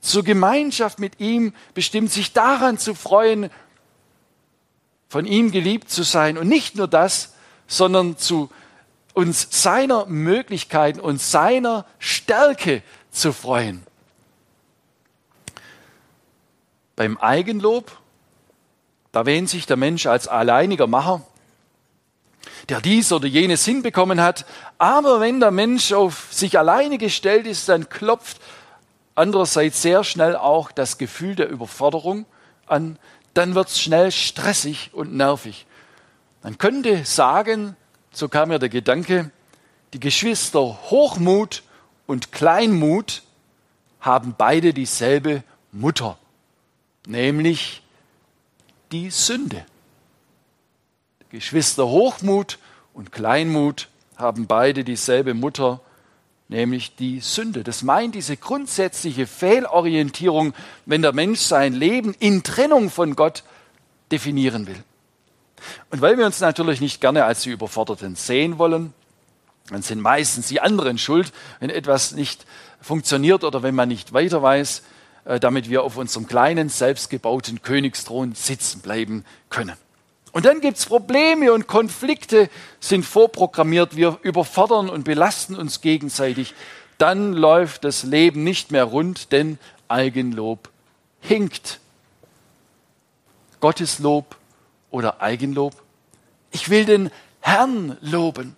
[0.06, 3.50] zur Gemeinschaft mit ihm bestimmt, sich daran zu freuen,
[5.08, 6.38] von ihm geliebt zu sein.
[6.38, 7.34] Und nicht nur das,
[7.66, 8.50] sondern zu
[9.14, 13.82] uns seiner Möglichkeiten und seiner Stärke zu freuen.
[16.94, 17.90] Beim Eigenlob,
[19.12, 21.22] da wähnt sich der Mensch als alleiniger Macher,
[22.68, 24.44] der dies oder jenes hinbekommen hat.
[24.78, 28.40] Aber wenn der Mensch auf sich alleine gestellt ist, dann klopft
[29.14, 32.26] andererseits sehr schnell auch das Gefühl der Überforderung
[32.66, 32.98] an,
[33.34, 35.66] dann wird es schnell stressig und nervig.
[36.42, 37.76] Man könnte sagen,
[38.12, 39.30] so kam mir der Gedanke,
[39.92, 41.62] die Geschwister Hochmut
[42.06, 43.22] und Kleinmut
[44.00, 46.18] haben beide dieselbe Mutter,
[47.06, 47.82] nämlich
[48.92, 49.64] die Sünde.
[51.30, 52.58] Geschwister Hochmut
[52.94, 55.80] und Kleinmut haben beide dieselbe Mutter,
[56.48, 57.64] nämlich die Sünde.
[57.64, 63.42] Das meint diese grundsätzliche Fehlorientierung, wenn der Mensch sein Leben in Trennung von Gott
[64.12, 64.82] definieren will.
[65.90, 68.94] Und weil wir uns natürlich nicht gerne als die Überforderten sehen wollen,
[69.68, 72.46] dann sind meistens die anderen schuld, wenn etwas nicht
[72.80, 74.82] funktioniert oder wenn man nicht weiter weiß,
[75.24, 79.76] äh, damit wir auf unserem kleinen, selbstgebauten Königsthron sitzen bleiben können.
[80.36, 83.96] Und dann gibt es Probleme und Konflikte sind vorprogrammiert.
[83.96, 86.52] Wir überfordern und belasten uns gegenseitig.
[86.98, 90.68] Dann läuft das Leben nicht mehr rund, denn Eigenlob
[91.20, 91.80] hinkt.
[93.60, 94.36] Gotteslob
[94.90, 95.72] oder Eigenlob?
[96.50, 98.56] Ich will den Herrn loben.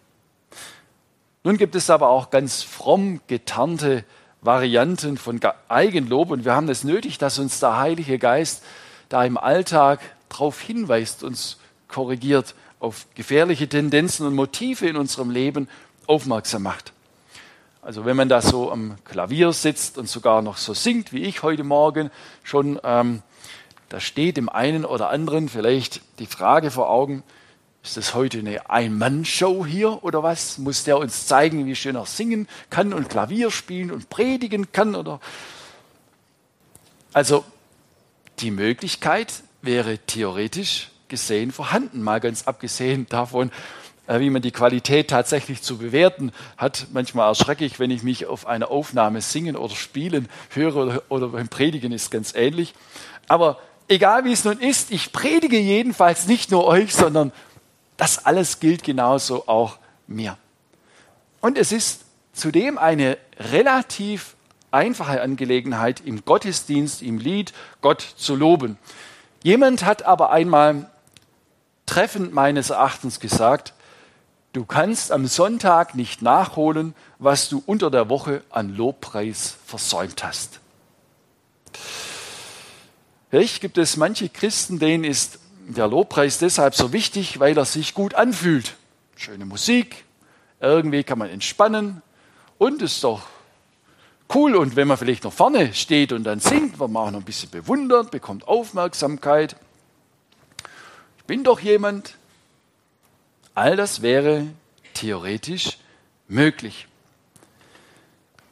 [1.45, 4.05] Nun gibt es aber auch ganz fromm getarnte
[4.41, 5.39] Varianten von
[5.69, 8.65] Eigenlob und wir haben es nötig, dass uns der Heilige Geist
[9.09, 11.59] da im Alltag darauf hinweist, uns
[11.89, 15.69] korrigiert, auf gefährliche Tendenzen und Motive in unserem Leben
[16.07, 16.93] aufmerksam macht.
[17.83, 21.43] Also wenn man da so am Klavier sitzt und sogar noch so singt wie ich
[21.43, 22.11] heute Morgen,
[22.43, 23.23] schon ähm,
[23.89, 27.23] da steht dem einen oder anderen vielleicht die Frage vor Augen,
[27.83, 30.59] ist das heute eine Ein-Mann-Show hier oder was?
[30.59, 34.95] Muss der uns zeigen, wie schön er singen kann und Klavier spielen und predigen kann?
[34.95, 35.21] Oder
[37.15, 37.45] also
[38.41, 43.51] die Möglichkeit wäre theoretisch gesehen vorhanden, mal ganz abgesehen davon,
[44.07, 46.89] äh, wie man die Qualität tatsächlich zu bewerten hat.
[46.93, 51.49] Manchmal erschrecke ich, wenn ich mich auf eine Aufnahme singen oder spielen höre oder beim
[51.49, 52.75] Predigen ist ganz ähnlich.
[53.29, 57.33] Aber egal wie es nun ist, ich predige jedenfalls nicht nur euch, sondern
[57.97, 60.39] das alles gilt genauso auch mir.
[61.41, 64.37] Und es ist zudem eine relativ
[64.71, 68.79] einfache Angelegenheit, im Gottesdienst, im Lied Gott zu loben.
[69.43, 70.91] Jemand hat aber einmal
[71.89, 73.73] treffend meines Erachtens gesagt,
[74.53, 80.61] du kannst am Sonntag nicht nachholen, was du unter der Woche an Lobpreis versäumt hast.
[83.31, 87.95] Vielleicht gibt es manche Christen, denen ist der Lobpreis deshalb so wichtig, weil er sich
[87.95, 88.77] gut anfühlt.
[89.17, 90.05] Schöne Musik,
[90.61, 92.03] irgendwie kann man entspannen
[92.59, 93.23] und ist doch
[94.35, 94.57] cool.
[94.57, 97.25] Und wenn man vielleicht noch vorne steht und dann singt, wird man auch noch ein
[97.25, 99.57] bisschen bewundert, bekommt Aufmerksamkeit
[101.29, 102.17] bin doch jemand.
[103.55, 104.47] All das wäre
[104.95, 105.79] theoretisch
[106.27, 106.89] möglich.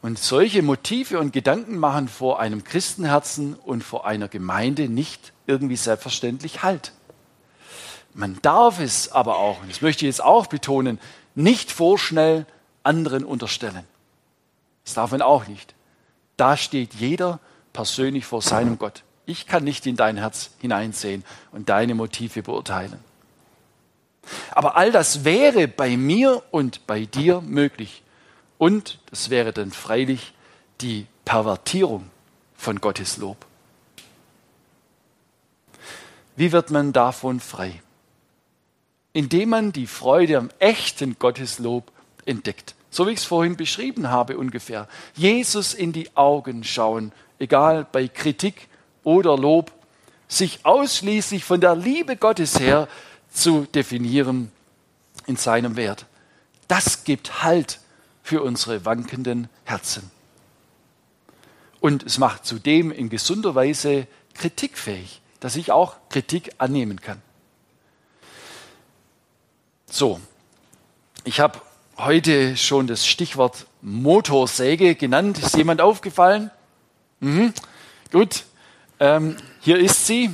[0.01, 5.75] Und solche Motive und Gedanken machen vor einem Christenherzen und vor einer Gemeinde nicht irgendwie
[5.75, 6.93] selbstverständlich Halt.
[8.13, 10.99] Man darf es aber auch, und das möchte ich jetzt auch betonen,
[11.35, 12.45] nicht vorschnell
[12.83, 13.83] anderen unterstellen.
[14.85, 15.73] Das darf man auch nicht.
[16.37, 17.39] Da steht jeder
[17.73, 19.03] persönlich vor seinem Gott.
[19.27, 22.97] Ich kann nicht in dein Herz hineinsehen und deine Motive beurteilen.
[24.51, 28.03] Aber all das wäre bei mir und bei dir möglich.
[28.57, 30.33] Und das wäre dann freilich
[30.79, 32.09] die Pervertierung
[32.55, 33.45] von Gottes Lob.
[36.37, 37.81] Wie wird man davon frei?
[39.11, 41.91] Indem man die Freude am echten Gotteslob
[42.25, 42.75] entdeckt.
[42.89, 44.87] So wie ich es vorhin beschrieben habe ungefähr.
[45.15, 48.69] Jesus in die Augen schauen, egal bei Kritik
[49.07, 49.71] oder Lob,
[50.27, 52.87] sich ausschließlich von der Liebe Gottes her
[53.31, 54.51] zu definieren
[55.25, 56.05] in seinem Wert.
[56.67, 57.79] Das gibt Halt
[58.21, 60.11] für unsere wankenden Herzen.
[61.79, 67.21] Und es macht zudem in gesunder Weise kritikfähig dass ich auch Kritik annehmen kann.
[69.89, 70.19] So,
[71.23, 71.61] ich habe
[71.97, 75.39] heute schon das Stichwort Motorsäge genannt.
[75.39, 76.51] Ist jemand aufgefallen?
[77.19, 77.53] Mhm.
[78.11, 78.45] Gut,
[78.99, 80.29] ähm, hier ist sie.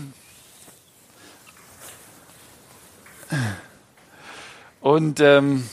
[4.79, 5.67] Und ähm,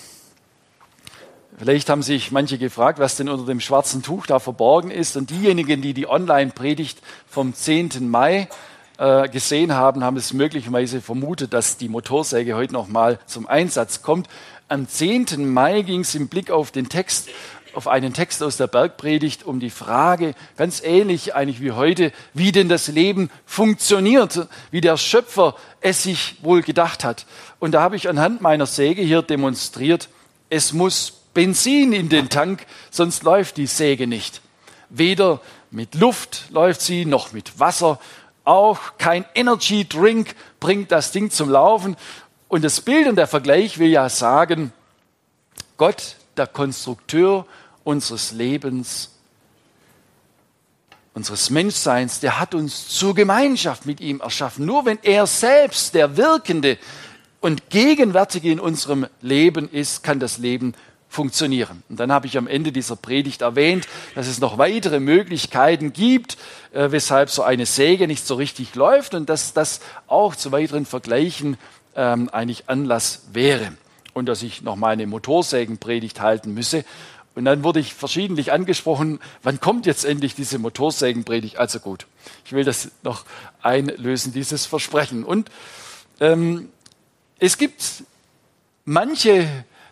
[1.59, 5.16] vielleicht haben sich manche gefragt, was denn unter dem schwarzen Tuch da verborgen ist.
[5.16, 8.09] Und diejenigen, die die Online-Predigt vom 10.
[8.09, 8.48] Mai
[8.98, 14.29] äh, gesehen haben, haben es möglicherweise vermutet, dass die Motorsäge heute nochmal zum Einsatz kommt.
[14.68, 15.53] Am 10.
[15.53, 17.29] Mai ging es im Blick auf den Text,
[17.74, 22.52] auf einen Text aus der Bergpredigt um die Frage, ganz ähnlich eigentlich wie heute, wie
[22.52, 27.26] denn das Leben funktioniert, wie der Schöpfer es sich wohl gedacht hat.
[27.59, 30.09] Und da habe ich anhand meiner Säge hier demonstriert,
[30.48, 34.40] es muss Benzin in den Tank, sonst läuft die Säge nicht.
[34.88, 38.00] Weder mit Luft läuft sie, noch mit Wasser,
[38.44, 41.96] auch kein Energy Drink bringt das Ding zum Laufen.
[42.48, 44.72] Und das Bild und der Vergleich will ja sagen,
[45.76, 47.46] Gott, der Konstrukteur
[47.85, 49.11] unseres Lebens,
[51.14, 54.64] unseres Menschseins, der hat uns zur Gemeinschaft mit ihm erschaffen.
[54.64, 56.79] Nur wenn er selbst der Wirkende
[57.40, 60.75] und Gegenwärtige in unserem Leben ist, kann das Leben
[61.11, 61.83] funktionieren.
[61.88, 66.38] Und dann habe ich am Ende dieser Predigt erwähnt, dass es noch weitere Möglichkeiten gibt,
[66.73, 70.87] äh, weshalb so eine Säge nicht so richtig läuft und dass das auch zu weiteren
[70.87, 71.59] Vergleichen
[71.97, 73.73] ähm, eigentlich Anlass wäre.
[74.12, 76.85] Und dass ich noch mal eine Motorsägenpredigt halten müsse.
[77.35, 81.59] Und dann wurde ich verschiedentlich angesprochen, wann kommt jetzt endlich diese Motorsägenpredigt?
[81.59, 82.07] Also gut,
[82.45, 83.25] ich will das noch
[83.62, 85.25] einlösen, dieses Versprechen.
[85.25, 85.51] Und
[86.19, 86.71] ähm,
[87.38, 88.05] es gibt
[88.85, 89.47] manche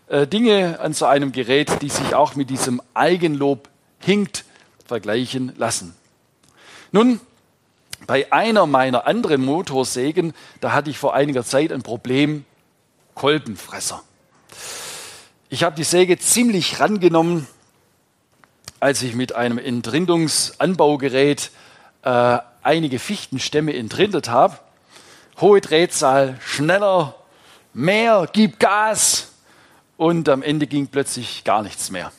[0.09, 3.69] äh, Dinge an so einem Gerät, die sich auch mit diesem Eigenlob
[4.01, 4.45] hinkt
[4.87, 5.95] vergleichen lassen.
[6.93, 7.21] Nun,
[8.07, 12.45] bei einer meiner anderen Motorsägen, da hatte ich vor einiger Zeit ein Problem,
[13.15, 14.03] Kolbenfresser.
[15.51, 17.47] Ich habe die Säge ziemlich rangenommen,
[18.81, 21.51] als ich mit einem Entrindungsanbaugerät
[22.03, 24.59] äh, einige Fichtenstämme entrindet habe.
[25.41, 27.15] Hohe Drehzahl, schneller,
[27.73, 29.29] mehr, gib Gas
[29.97, 32.13] und am Ende ging plötzlich gar nichts mehr.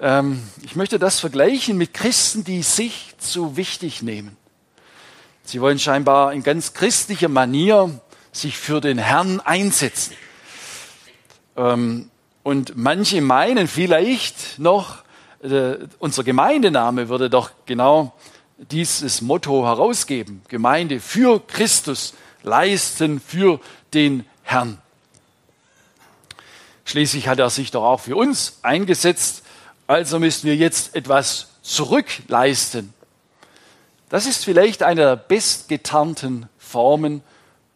[0.00, 4.36] Ähm, ich möchte das vergleichen mit Christen, die sich zu wichtig nehmen.
[5.44, 8.00] Sie wollen scheinbar in ganz christlicher Manier
[8.32, 10.16] sich für den Herrn einsetzen.
[11.58, 12.08] Ähm,
[12.44, 15.02] und manche meinen vielleicht noch,
[15.42, 18.14] äh, unser Gemeindename würde doch genau
[18.56, 20.42] dieses Motto herausgeben.
[20.48, 23.60] Gemeinde für Christus leisten für
[23.92, 24.78] den Herrn.
[26.84, 29.42] Schließlich hat er sich doch auch für uns eingesetzt,
[29.86, 32.94] also müssen wir jetzt etwas zurückleisten.
[34.08, 37.22] Das ist vielleicht eine der bestgetarnten Formen,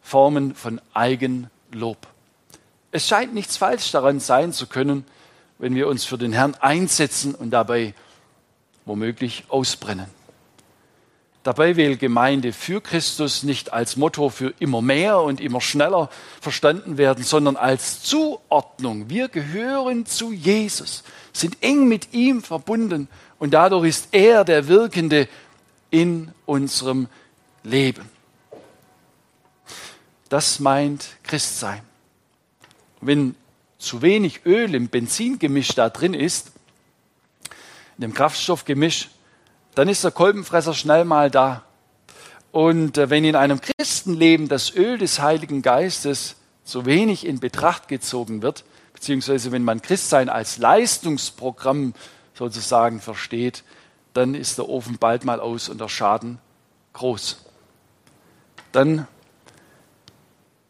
[0.01, 2.07] Formen von Eigenlob.
[2.95, 5.03] Es scheint nichts falsch daran sein zu können,
[5.57, 7.95] wenn wir uns für den Herrn einsetzen und dabei
[8.85, 10.05] womöglich ausbrennen.
[11.41, 16.99] Dabei will Gemeinde für Christus nicht als Motto für immer mehr und immer schneller verstanden
[16.99, 19.09] werden, sondern als Zuordnung.
[19.09, 21.03] Wir gehören zu Jesus,
[21.33, 23.07] sind eng mit ihm verbunden
[23.39, 25.27] und dadurch ist er der Wirkende
[25.89, 27.07] in unserem
[27.63, 28.07] Leben.
[30.29, 31.81] Das meint Christsein.
[33.05, 33.35] Wenn
[33.77, 36.51] zu wenig Öl im Benzingemisch da drin ist,
[37.97, 39.09] in dem Kraftstoffgemisch,
[39.75, 41.63] dann ist der Kolbenfresser schnell mal da.
[42.51, 47.87] Und äh, wenn in einem Christenleben das Öl des Heiligen Geistes so wenig in Betracht
[47.87, 51.93] gezogen wird, beziehungsweise wenn man Christsein als Leistungsprogramm
[52.35, 53.63] sozusagen versteht,
[54.13, 56.37] dann ist der Ofen bald mal aus und der Schaden
[56.93, 57.43] groß.
[58.71, 59.07] Dann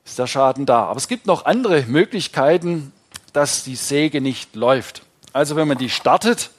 [0.06, 0.86] ist der Schaden da.
[0.86, 2.91] Aber es gibt noch andere Möglichkeiten,
[3.32, 5.04] dass die Säge nicht läuft.
[5.32, 6.51] Also wenn man die startet,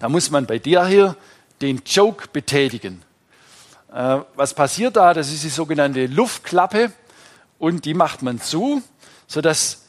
[0.00, 1.16] da muss man bei dir hier
[1.60, 3.02] den Choke betätigen.
[3.92, 5.14] Äh, was passiert da?
[5.14, 6.92] Das ist die sogenannte Luftklappe
[7.58, 8.82] und die macht man zu,
[9.26, 9.82] sodass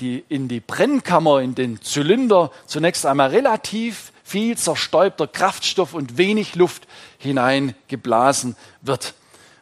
[0.00, 6.56] die in die Brennkammer, in den Zylinder zunächst einmal relativ viel zerstäubter Kraftstoff und wenig
[6.56, 9.14] Luft hineingeblasen wird.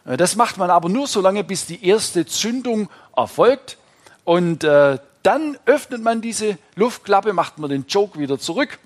[0.05, 3.78] Äh, das macht man aber nur so lange, bis die erste Zündung erfolgt.
[4.24, 8.78] Und äh, dann öffnet man diese Luftklappe, macht man den Joke wieder zurück.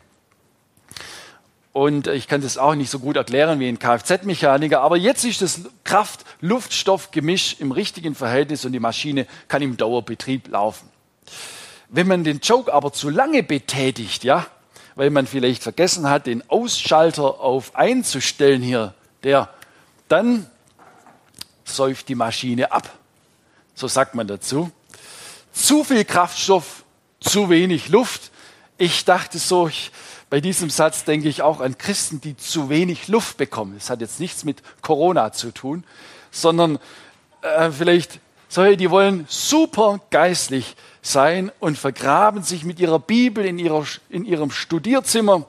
[1.73, 5.43] Und ich kann das auch nicht so gut erklären wie ein Kfz-Mechaniker, aber jetzt ist
[5.43, 10.89] das Kraft-Luftstoff-Gemisch im richtigen Verhältnis und die Maschine kann im Dauerbetrieb laufen.
[11.91, 14.47] Wenn man den Joke aber zu lange betätigt, ja,
[14.95, 19.51] weil man vielleicht vergessen hat, den Ausschalter auf einzustellen hier, der,
[20.09, 20.47] dann
[21.69, 22.91] säuft die Maschine ab.
[23.75, 24.71] So sagt man dazu.
[25.53, 26.85] Zu viel Kraftstoff,
[27.21, 28.31] zu wenig Luft.
[28.79, 29.91] Ich dachte so, ich,
[30.31, 33.75] bei diesem Satz denke ich auch an Christen, die zu wenig Luft bekommen.
[33.75, 35.85] Das hat jetzt nichts mit Corona zu tun,
[36.31, 36.79] sondern
[37.43, 43.59] äh, vielleicht solche, die wollen super geistlich sein und vergraben sich mit ihrer Bibel in,
[43.59, 45.47] ihrer, in ihrem Studierzimmer.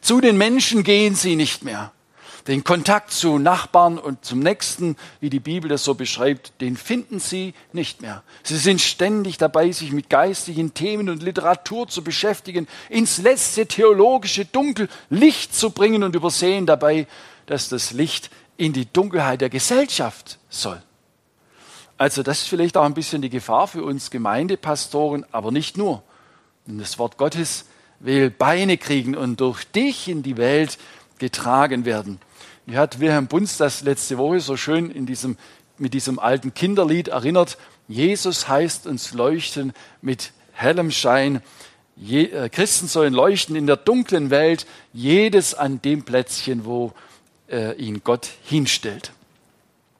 [0.00, 1.92] Zu den Menschen gehen sie nicht mehr.
[2.50, 7.20] Den Kontakt zu Nachbarn und zum Nächsten, wie die Bibel das so beschreibt, den finden
[7.20, 8.24] sie nicht mehr.
[8.42, 14.46] Sie sind ständig dabei, sich mit geistlichen Themen und Literatur zu beschäftigen, ins letzte theologische
[14.46, 17.06] Dunkel Licht zu bringen und übersehen dabei,
[17.46, 20.82] dass das Licht in die Dunkelheit der Gesellschaft soll.
[21.98, 26.02] Also das ist vielleicht auch ein bisschen die Gefahr für uns Gemeindepastoren, aber nicht nur.
[26.66, 27.66] Denn das Wort Gottes
[28.00, 30.78] will Beine kriegen und durch dich in die Welt
[31.20, 32.18] getragen werden.
[32.70, 35.36] Wie hat Wilhelm Bunz das letzte Woche so schön in diesem,
[35.76, 37.58] mit diesem alten Kinderlied erinnert?
[37.88, 41.42] Jesus heißt uns leuchten mit hellem Schein.
[41.96, 46.92] Je, äh, Christen sollen leuchten in der dunklen Welt, jedes an dem Plätzchen, wo
[47.50, 49.10] äh, ihn Gott hinstellt.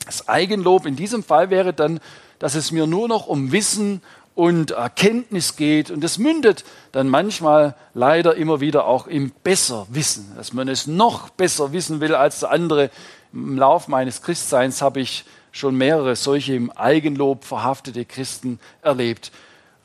[0.06, 1.98] Das Eigenlob in diesem Fall wäre dann,
[2.38, 4.00] dass es mir nur noch um Wissen
[4.40, 5.90] und Erkenntnis geht.
[5.90, 11.28] Und es mündet dann manchmal leider immer wieder auch im Besserwissen, dass man es noch
[11.28, 12.90] besser wissen will als der andere.
[13.34, 19.30] Im Lauf meines Christseins habe ich schon mehrere solche im Eigenlob verhaftete Christen erlebt.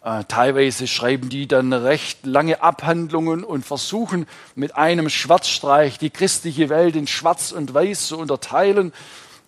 [0.06, 4.26] Äh, teilweise schreiben die dann recht lange Abhandlungen und versuchen
[4.56, 8.94] mit einem Schwarzstreich die christliche Welt in Schwarz und Weiß zu unterteilen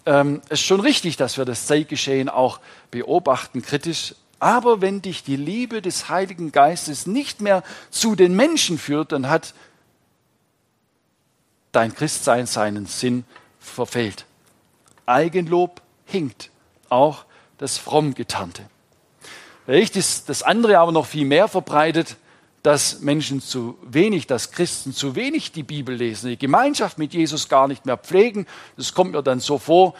[0.06, 2.60] ähm, ist schon richtig, dass wir das Zeitgeschehen auch
[2.92, 4.16] beobachten, kritisch.
[4.40, 9.30] Aber wenn dich die Liebe des Heiligen Geistes nicht mehr zu den Menschen führt, dann
[9.30, 9.54] hat
[11.72, 13.24] dein Christsein seinen Sinn
[13.60, 14.26] verfehlt.
[15.06, 16.52] Eigenlob hinkt,
[16.90, 17.26] auch
[17.58, 18.64] das Frommgetarnte.
[19.66, 22.18] Vielleicht ist das andere aber noch viel mehr verbreitet
[22.68, 27.48] dass Menschen zu wenig, dass Christen zu wenig die Bibel lesen, die Gemeinschaft mit Jesus
[27.48, 28.46] gar nicht mehr pflegen.
[28.76, 29.94] Das kommt mir dann so vor,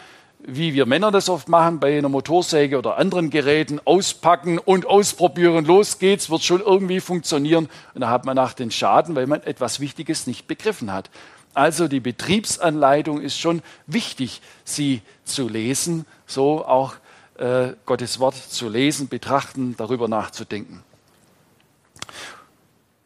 [0.50, 5.66] wie wir Männer das oft machen, bei einer Motorsäge oder anderen Geräten, auspacken und ausprobieren,
[5.66, 7.68] los geht's, wird schon irgendwie funktionieren.
[7.94, 11.10] Und da hat man nach den Schaden, weil man etwas Wichtiges nicht begriffen hat.
[11.54, 16.94] Also die Betriebsanleitung ist schon wichtig, sie zu lesen, so auch
[17.38, 20.82] äh, Gottes Wort zu lesen, betrachten, darüber nachzudenken.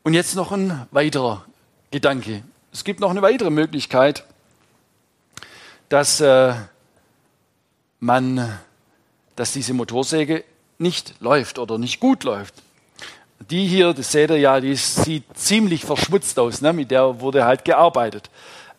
[0.03, 1.43] Und jetzt noch ein weiterer
[1.89, 2.43] Gedanke.
[2.71, 4.25] Es gibt noch eine weitere Möglichkeit,
[5.89, 6.53] dass äh,
[8.01, 8.59] man,
[9.37, 10.43] dass diese Motorsäge
[10.77, 12.55] nicht läuft oder nicht gut läuft.
[13.49, 16.73] Die hier, das seht ihr ja, die sieht ziemlich verschmutzt aus, ne?
[16.73, 18.29] mit der wurde halt gearbeitet.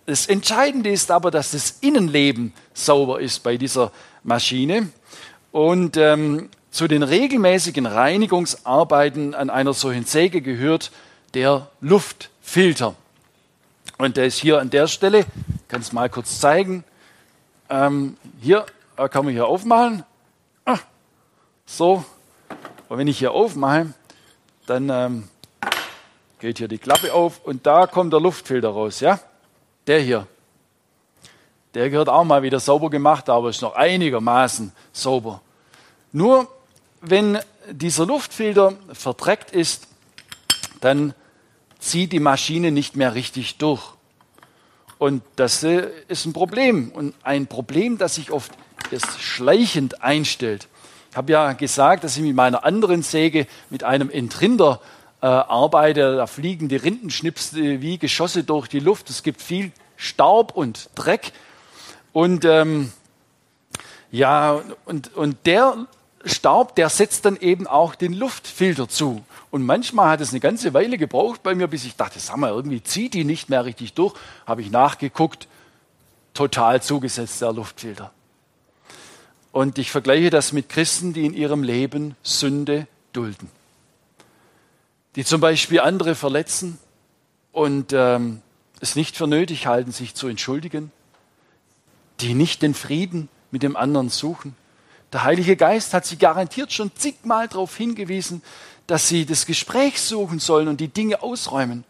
[0.04, 3.92] Das Entscheidende ist aber, dass das Innenleben sauber ist bei dieser
[4.24, 4.88] Maschine.
[5.52, 10.90] Und ähm, zu den regelmäßigen Reinigungsarbeiten an einer solchen Säge gehört
[11.34, 12.96] der Luftfilter.
[13.98, 16.82] Und der ist hier an der Stelle, ich kann es mal kurz zeigen.
[17.68, 18.66] Ähm, hier
[18.96, 20.04] kann man hier aufmachen.
[20.64, 20.78] Ah,
[21.66, 22.04] so.
[22.88, 23.94] Und wenn ich hier aufmache,
[24.66, 25.28] dann ähm,
[26.40, 29.00] geht hier die Klappe auf und da kommt der Luftfilter raus.
[29.00, 29.18] Ja?
[29.86, 30.26] Der hier.
[31.74, 35.40] Der gehört auch mal wieder sauber gemacht, aber ist noch einigermaßen sauber.
[36.12, 36.48] Nur
[37.00, 37.38] wenn
[37.70, 39.88] dieser Luftfilter verdreckt ist,
[40.80, 41.14] dann
[41.78, 43.82] zieht die Maschine nicht mehr richtig durch.
[44.98, 46.90] Und das äh, ist ein Problem.
[46.90, 48.52] Und ein Problem, das sich oft
[48.90, 50.68] erst schleichend einstellt.
[51.10, 54.80] Ich habe ja gesagt, dass ich mit meiner anderen Säge mit einem Entrinder
[55.20, 56.16] äh, arbeite.
[56.16, 59.10] Da fliegen die Rindenschnipsel wie Geschosse durch die Luft.
[59.10, 61.32] Es gibt viel Staub und Dreck.
[62.12, 62.92] Und ähm,
[64.10, 65.86] ja, und, und der
[66.24, 69.24] Staub, der setzt dann eben auch den Luftfilter zu.
[69.50, 72.50] Und manchmal hat es eine ganze Weile gebraucht bei mir, bis ich dachte, sag mal,
[72.50, 74.14] irgendwie zieht die nicht mehr richtig durch.
[74.46, 75.46] Habe ich nachgeguckt,
[76.34, 78.12] total zugesetzt, der Luftfilter.
[79.52, 83.50] Und ich vergleiche das mit Christen, die in ihrem Leben Sünde dulden.
[85.14, 86.78] Die zum Beispiel andere verletzen
[87.52, 88.40] und ähm,
[88.80, 90.90] es nicht für nötig halten, sich zu entschuldigen.
[92.20, 94.54] die nicht den Frieden mit dem anderen suchen.
[95.12, 98.42] Der Heilige Geist hat sie garantiert schon zigmal darauf hingewiesen,
[98.86, 101.84] dass sie das Gespräch suchen sollen und die Dinge ausräumen.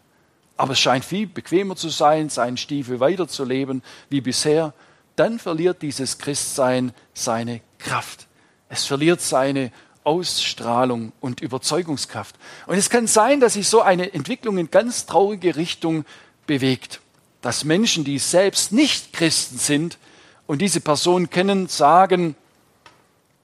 [0.56, 4.74] Aber es scheint viel bequemer zu sein, seinen Stiefel weiterzuleben wie bisher.
[5.16, 8.26] Dann verliert dieses Christsein seine Kraft.
[8.68, 9.70] Es verliert seine
[10.04, 12.36] Ausstrahlung und Überzeugungskraft.
[12.66, 16.04] Und es kann sein, dass sich so eine Entwicklung in ganz traurige Richtung
[16.46, 17.00] bewegt.
[17.40, 19.98] Dass Menschen, die selbst nicht Christen sind
[20.46, 22.34] und diese Person kennen, sagen,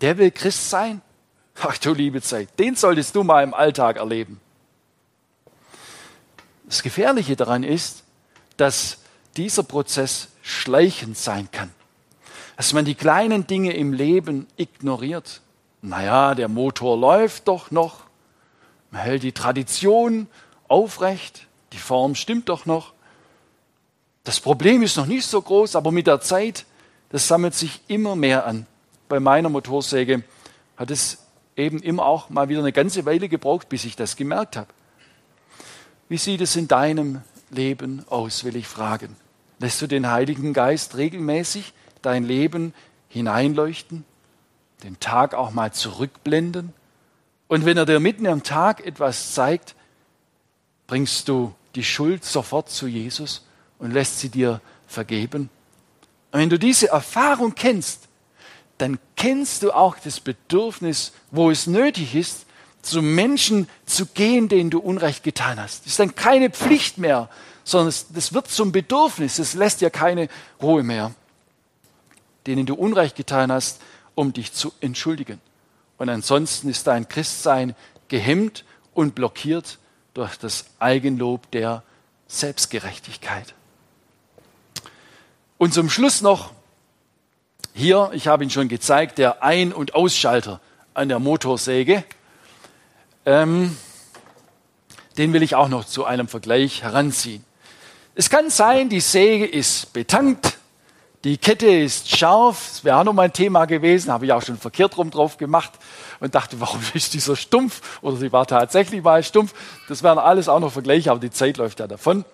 [0.01, 1.03] der will Christ sein?
[1.61, 4.41] Ach du liebe Zeit, den solltest du mal im Alltag erleben.
[6.67, 8.05] Das Gefährliche daran ist,
[8.57, 8.99] dass
[9.37, 11.71] dieser Prozess schleichend sein kann.
[12.57, 15.43] Dass man die kleinen Dinge im Leben ignoriert.
[15.83, 18.01] Naja, der Motor läuft doch noch.
[18.91, 20.27] Man hält die Tradition
[20.67, 21.47] aufrecht.
[21.73, 22.93] Die Form stimmt doch noch.
[24.25, 26.65] Das Problem ist noch nicht so groß, aber mit der Zeit,
[27.11, 28.67] das sammelt sich immer mehr an.
[29.09, 30.25] Bei meiner Motorsäge
[30.77, 31.19] hat es
[31.57, 34.69] eben immer auch mal wieder eine ganze Weile gebraucht, bis ich das gemerkt habe.
[36.09, 39.17] Wie sieht es in deinem Leben aus, will ich fragen.
[39.59, 42.75] Lässt du den Heiligen Geist regelmäßig dein Leben
[43.09, 44.05] hineinleuchten,
[44.85, 46.73] den Tag auch mal zurückblenden?
[47.49, 49.75] Und wenn er dir mitten am Tag etwas zeigt,
[50.87, 53.47] bringst du die Schuld sofort zu Jesus
[53.79, 55.51] und lässt sie dir vergeben?
[56.31, 58.09] Und wenn du diese Erfahrung kennst,
[58.77, 62.47] dann kennst du auch das Bedürfnis, wo es nötig ist,
[62.83, 65.81] zu Menschen zu gehen, denen du Unrecht getan hast.
[65.81, 67.29] Das ist dann keine Pflicht mehr,
[67.69, 69.39] sondern es, das wird zum Bedürfnis.
[69.39, 70.29] Es lässt dir keine
[70.63, 71.13] Ruhe mehr,
[72.47, 73.83] denen du Unrecht getan hast,
[74.15, 75.39] um dich zu entschuldigen.
[75.99, 77.77] Und ansonsten ist dein Christsein
[78.09, 78.65] gehemmt
[78.95, 79.79] und blockiert
[80.15, 81.83] durch das Eigenlob der
[82.27, 83.53] Selbstgerechtigkeit.
[85.59, 86.53] Und zum Schluss noch
[87.75, 90.61] hier, ich habe ihn schon gezeigt, der Ein- und Ausschalter
[90.95, 92.03] an der Motorsäge.
[93.27, 93.77] Ähm,
[95.19, 97.45] den will ich auch noch zu einem Vergleich heranziehen.
[98.19, 100.59] Es kann sein, die Säge ist betankt,
[101.23, 104.43] die Kette ist scharf, das wäre auch noch mal ein Thema gewesen, habe ich auch
[104.43, 105.71] schon verkehrt rum drauf gemacht
[106.19, 108.01] und dachte, warum ist die so stumpf?
[108.03, 109.55] Oder sie war tatsächlich mal stumpf.
[109.89, 112.25] Das wären alles auch noch Vergleiche, aber die Zeit läuft ja davon.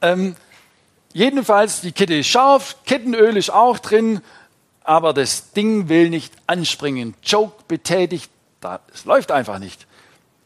[0.00, 0.36] Ähm,
[1.12, 4.22] Jedenfalls, die Kette ist scharf, Kettenöl ist auch drin,
[4.84, 7.14] aber das Ding will nicht anspringen.
[7.28, 8.30] Choke betätigt,
[8.94, 9.86] es läuft einfach nicht.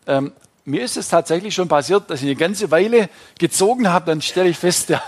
[0.08, 0.32] Ähm,
[0.64, 3.08] mir ist es tatsächlich schon passiert, dass ich eine ganze Weile
[3.38, 5.02] gezogen habe, dann stelle ich fest, der,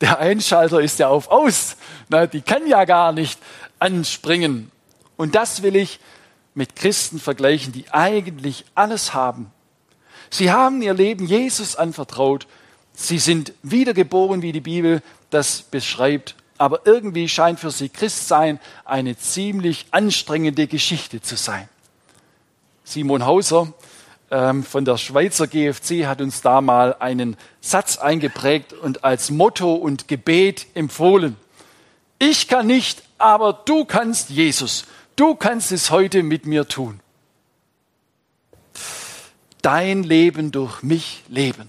[0.00, 1.76] der Einschalter ist ja auf aus.
[2.08, 3.38] Na, die kann ja gar nicht
[3.78, 4.70] anspringen.
[5.16, 6.00] Und das will ich
[6.54, 9.50] mit Christen vergleichen, die eigentlich alles haben.
[10.30, 12.46] Sie haben ihr Leben Jesus anvertraut
[13.00, 19.16] Sie sind wiedergeboren, wie die Bibel das beschreibt, aber irgendwie scheint für sie Christsein eine
[19.16, 21.66] ziemlich anstrengende Geschichte zu sein.
[22.84, 23.72] Simon Hauser
[24.30, 30.06] von der Schweizer GFC hat uns da mal einen Satz eingeprägt und als Motto und
[30.06, 31.36] Gebet empfohlen.
[32.20, 34.84] Ich kann nicht, aber du kannst, Jesus.
[35.16, 37.00] Du kannst es heute mit mir tun.
[39.62, 41.68] Dein Leben durch mich leben.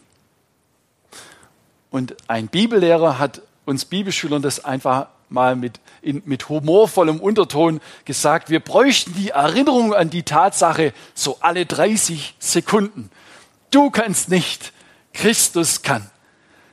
[1.89, 8.49] Und ein Bibellehrer hat uns Bibelschülern das einfach mal mit, in, mit humorvollem Unterton gesagt,
[8.49, 13.09] wir bräuchten die Erinnerung an die Tatsache so alle 30 Sekunden.
[13.69, 14.73] Du kannst nicht,
[15.13, 16.09] Christus kann.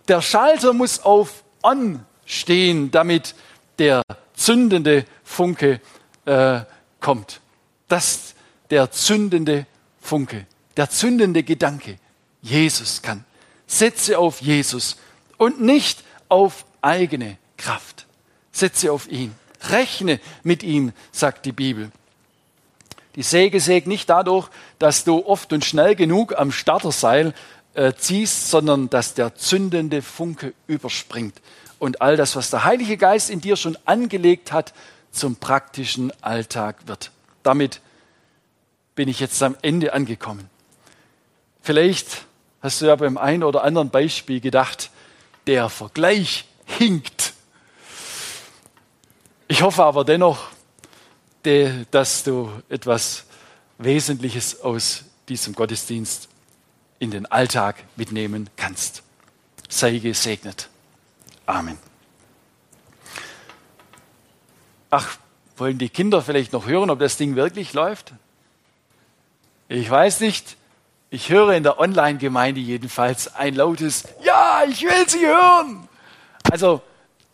[0.08, 3.34] Der Schalter muss auf On stehen, damit
[3.78, 4.02] der
[4.34, 5.80] zündende Funke
[6.24, 6.60] äh,
[7.00, 7.40] kommt.
[7.88, 8.34] Das
[8.70, 9.66] der zündende
[10.00, 10.46] Funke,
[10.76, 11.98] der zündende Gedanke.
[12.40, 13.24] Jesus kann.
[13.66, 14.96] Setze auf Jesus
[15.36, 18.06] und nicht auf eigene Kraft.
[18.58, 19.34] Setze auf ihn.
[19.70, 21.90] Rechne mit ihm, sagt die Bibel.
[23.16, 24.48] Die Säge sägt nicht dadurch,
[24.78, 27.34] dass du oft und schnell genug am Starterseil
[27.74, 31.40] äh, ziehst, sondern dass der zündende Funke überspringt
[31.78, 34.72] und all das, was der Heilige Geist in dir schon angelegt hat,
[35.10, 37.10] zum praktischen Alltag wird.
[37.42, 37.80] Damit
[38.94, 40.50] bin ich jetzt am Ende angekommen.
[41.62, 42.26] Vielleicht
[42.60, 44.90] hast du ja beim einen oder anderen Beispiel gedacht,
[45.46, 47.17] der Vergleich hinkt.
[49.50, 50.48] Ich hoffe aber dennoch,
[51.90, 53.24] dass du etwas
[53.78, 56.28] Wesentliches aus diesem Gottesdienst
[56.98, 59.02] in den Alltag mitnehmen kannst.
[59.68, 60.68] Sei gesegnet.
[61.46, 61.78] Amen.
[64.90, 65.16] Ach,
[65.56, 68.12] wollen die Kinder vielleicht noch hören, ob das Ding wirklich läuft?
[69.68, 70.56] Ich weiß nicht.
[71.10, 75.88] Ich höre in der Online-Gemeinde jedenfalls ein lautes Ja, ich will sie hören.
[76.50, 76.82] Also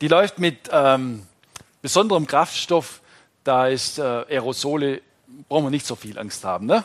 [0.00, 1.26] Die läuft mit ähm,
[1.84, 3.02] besonderem Kraftstoff.
[3.44, 5.02] Da ist äh, Aerosole,
[5.50, 6.64] brauchen wir nicht so viel Angst haben.
[6.64, 6.82] Ne?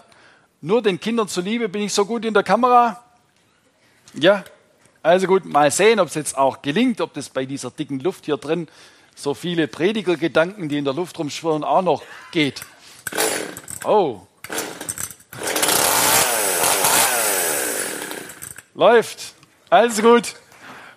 [0.60, 3.02] Nur den Kindern zuliebe bin ich so gut in der Kamera.
[4.16, 4.44] Ja,
[5.02, 8.26] also gut, mal sehen, ob es jetzt auch gelingt, ob das bei dieser dicken Luft
[8.26, 8.68] hier drin
[9.16, 12.66] so viele Predigergedanken, die in der Luft rumschwirren, auch noch geht.
[13.86, 14.20] Oh.
[18.74, 19.34] Läuft.
[19.70, 20.36] Also gut.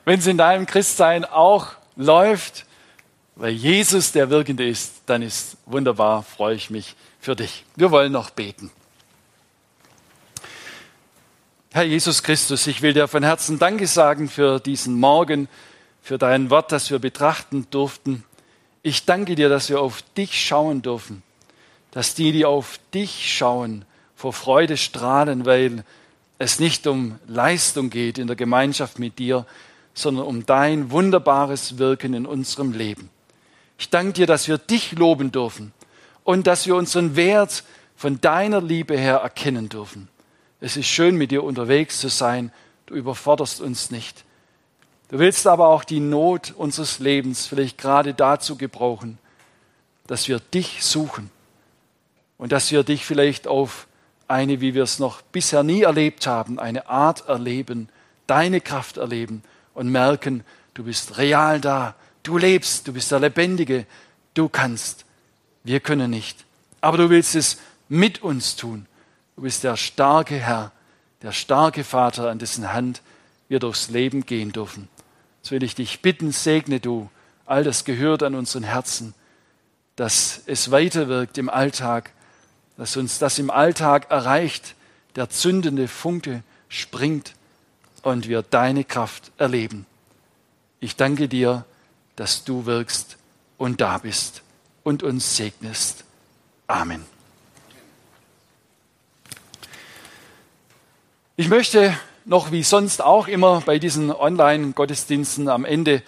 [0.04, 2.66] Wenn es in deinem Christsein auch läuft,
[3.36, 7.64] weil Jesus der Wirkende ist, dann ist wunderbar, freue ich mich für dich.
[7.76, 8.70] Wir wollen noch beten.
[11.70, 15.48] Herr Jesus Christus, ich will dir von Herzen Danke sagen für diesen Morgen,
[16.02, 18.24] für dein Wort, das wir betrachten durften.
[18.82, 21.22] Ich danke dir, dass wir auf dich schauen dürfen,
[21.92, 25.84] dass die, die auf dich schauen, vor Freude strahlen, weil
[26.38, 29.46] es nicht um Leistung geht in der Gemeinschaft mit dir,
[29.94, 33.08] sondern um dein wunderbares Wirken in unserem Leben.
[33.78, 35.72] Ich danke dir, dass wir dich loben dürfen
[36.24, 37.64] und dass wir unseren Wert
[37.96, 40.08] von deiner Liebe her erkennen dürfen.
[40.60, 42.52] Es ist schön, mit dir unterwegs zu sein.
[42.86, 44.24] Du überforderst uns nicht.
[45.08, 49.18] Du willst aber auch die Not unseres Lebens vielleicht gerade dazu gebrauchen,
[50.06, 51.30] dass wir dich suchen
[52.38, 53.86] und dass wir dich vielleicht auf
[54.26, 57.88] eine, wie wir es noch bisher nie erlebt haben, eine Art erleben,
[58.26, 59.42] deine Kraft erleben
[59.74, 60.44] und merken,
[60.74, 63.86] du bist real da, du lebst, du bist der Lebendige,
[64.34, 65.04] du kannst.
[65.64, 66.44] Wir können nicht.
[66.80, 67.58] Aber du willst es
[67.88, 68.86] mit uns tun.
[69.36, 70.72] Du bist der starke Herr,
[71.22, 73.02] der starke Vater, an dessen Hand
[73.48, 74.88] wir durchs Leben gehen dürfen.
[75.42, 77.10] So will ich dich bitten, segne du
[77.46, 79.14] all das gehört an unseren Herzen,
[79.96, 82.10] dass es weiterwirkt im Alltag,
[82.76, 84.74] dass uns das im Alltag erreicht,
[85.16, 87.34] der zündende Funke springt
[88.02, 89.86] und wir deine Kraft erleben.
[90.80, 91.64] Ich danke dir,
[92.16, 93.16] dass du wirkst
[93.58, 94.42] und da bist
[94.82, 96.04] und uns segnest.
[96.66, 97.04] Amen.
[101.36, 106.02] Ich möchte noch wie sonst auch immer bei diesen Online-Gottesdiensten am Ende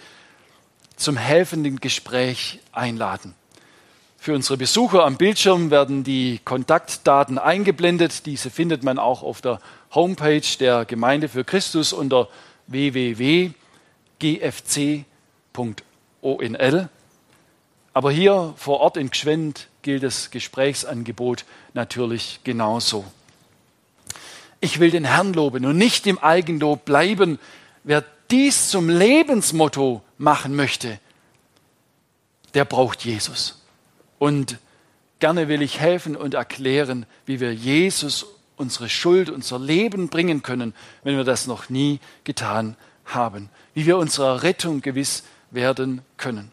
[0.95, 3.33] zum helfenden Gespräch einladen.
[4.17, 8.25] Für unsere Besucher am Bildschirm werden die Kontaktdaten eingeblendet.
[8.25, 9.59] Diese findet man auch auf der
[9.93, 12.27] Homepage der Gemeinde für Christus unter
[16.25, 16.89] www.gfc.onl.
[17.93, 23.05] Aber hier vor Ort in Gschwend gilt das Gesprächsangebot natürlich genauso.
[24.59, 27.39] Ich will den Herrn loben und nicht im Eigenlob bleiben.
[27.83, 30.99] Wer dies zum Lebensmotto machen möchte,
[32.53, 33.61] der braucht Jesus.
[34.17, 34.57] Und
[35.19, 38.25] gerne will ich helfen und erklären, wie wir Jesus
[38.57, 40.73] unsere Schuld, unser Leben bringen können,
[41.03, 43.49] wenn wir das noch nie getan haben.
[43.73, 45.23] Wie wir unserer Rettung gewiss
[45.55, 46.51] werden können.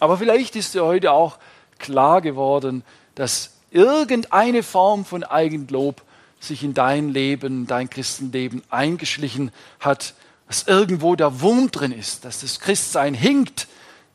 [0.00, 1.38] Aber vielleicht ist dir heute auch
[1.78, 2.82] klar geworden,
[3.14, 6.02] dass irgendeine Form von Eigenlob
[6.40, 10.14] sich in dein Leben, dein Christenleben eingeschlichen hat,
[10.46, 13.68] dass irgendwo der Wurm drin ist, dass das Christsein hinkt,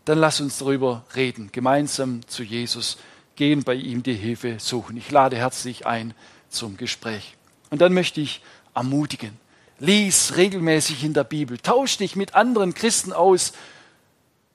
[0.06, 2.98] dann lass uns darüber reden, gemeinsam zu Jesus
[3.36, 4.98] gehen, bei ihm die Hilfe suchen.
[4.98, 6.14] Ich lade herzlich ein
[6.50, 7.36] zum Gespräch.
[7.70, 8.42] Und dann möchte ich
[8.74, 9.38] ermutigen.
[9.80, 13.54] Lies regelmäßig in der Bibel, tausch dich mit anderen Christen aus,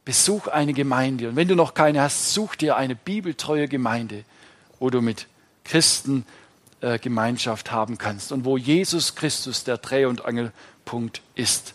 [0.08, 1.28] besuch eine Gemeinde.
[1.28, 4.24] Und wenn du noch keine hast, such dir eine bibeltreue Gemeinde,
[4.78, 5.26] wo du mit
[5.64, 6.24] Christen
[6.80, 11.74] äh, Gemeinschaft haben kannst und wo Jesus Christus der Dreh- und Angelpunkt ist.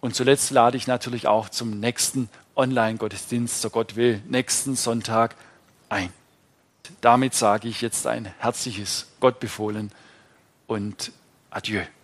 [0.00, 5.36] Und zuletzt lade ich natürlich auch zum nächsten Online-Gottesdienst, so Gott will, nächsten Sonntag
[5.90, 6.12] ein.
[7.02, 9.92] Damit sage ich jetzt ein herzliches Gott befohlen
[10.66, 11.12] und
[11.50, 11.82] Adieu.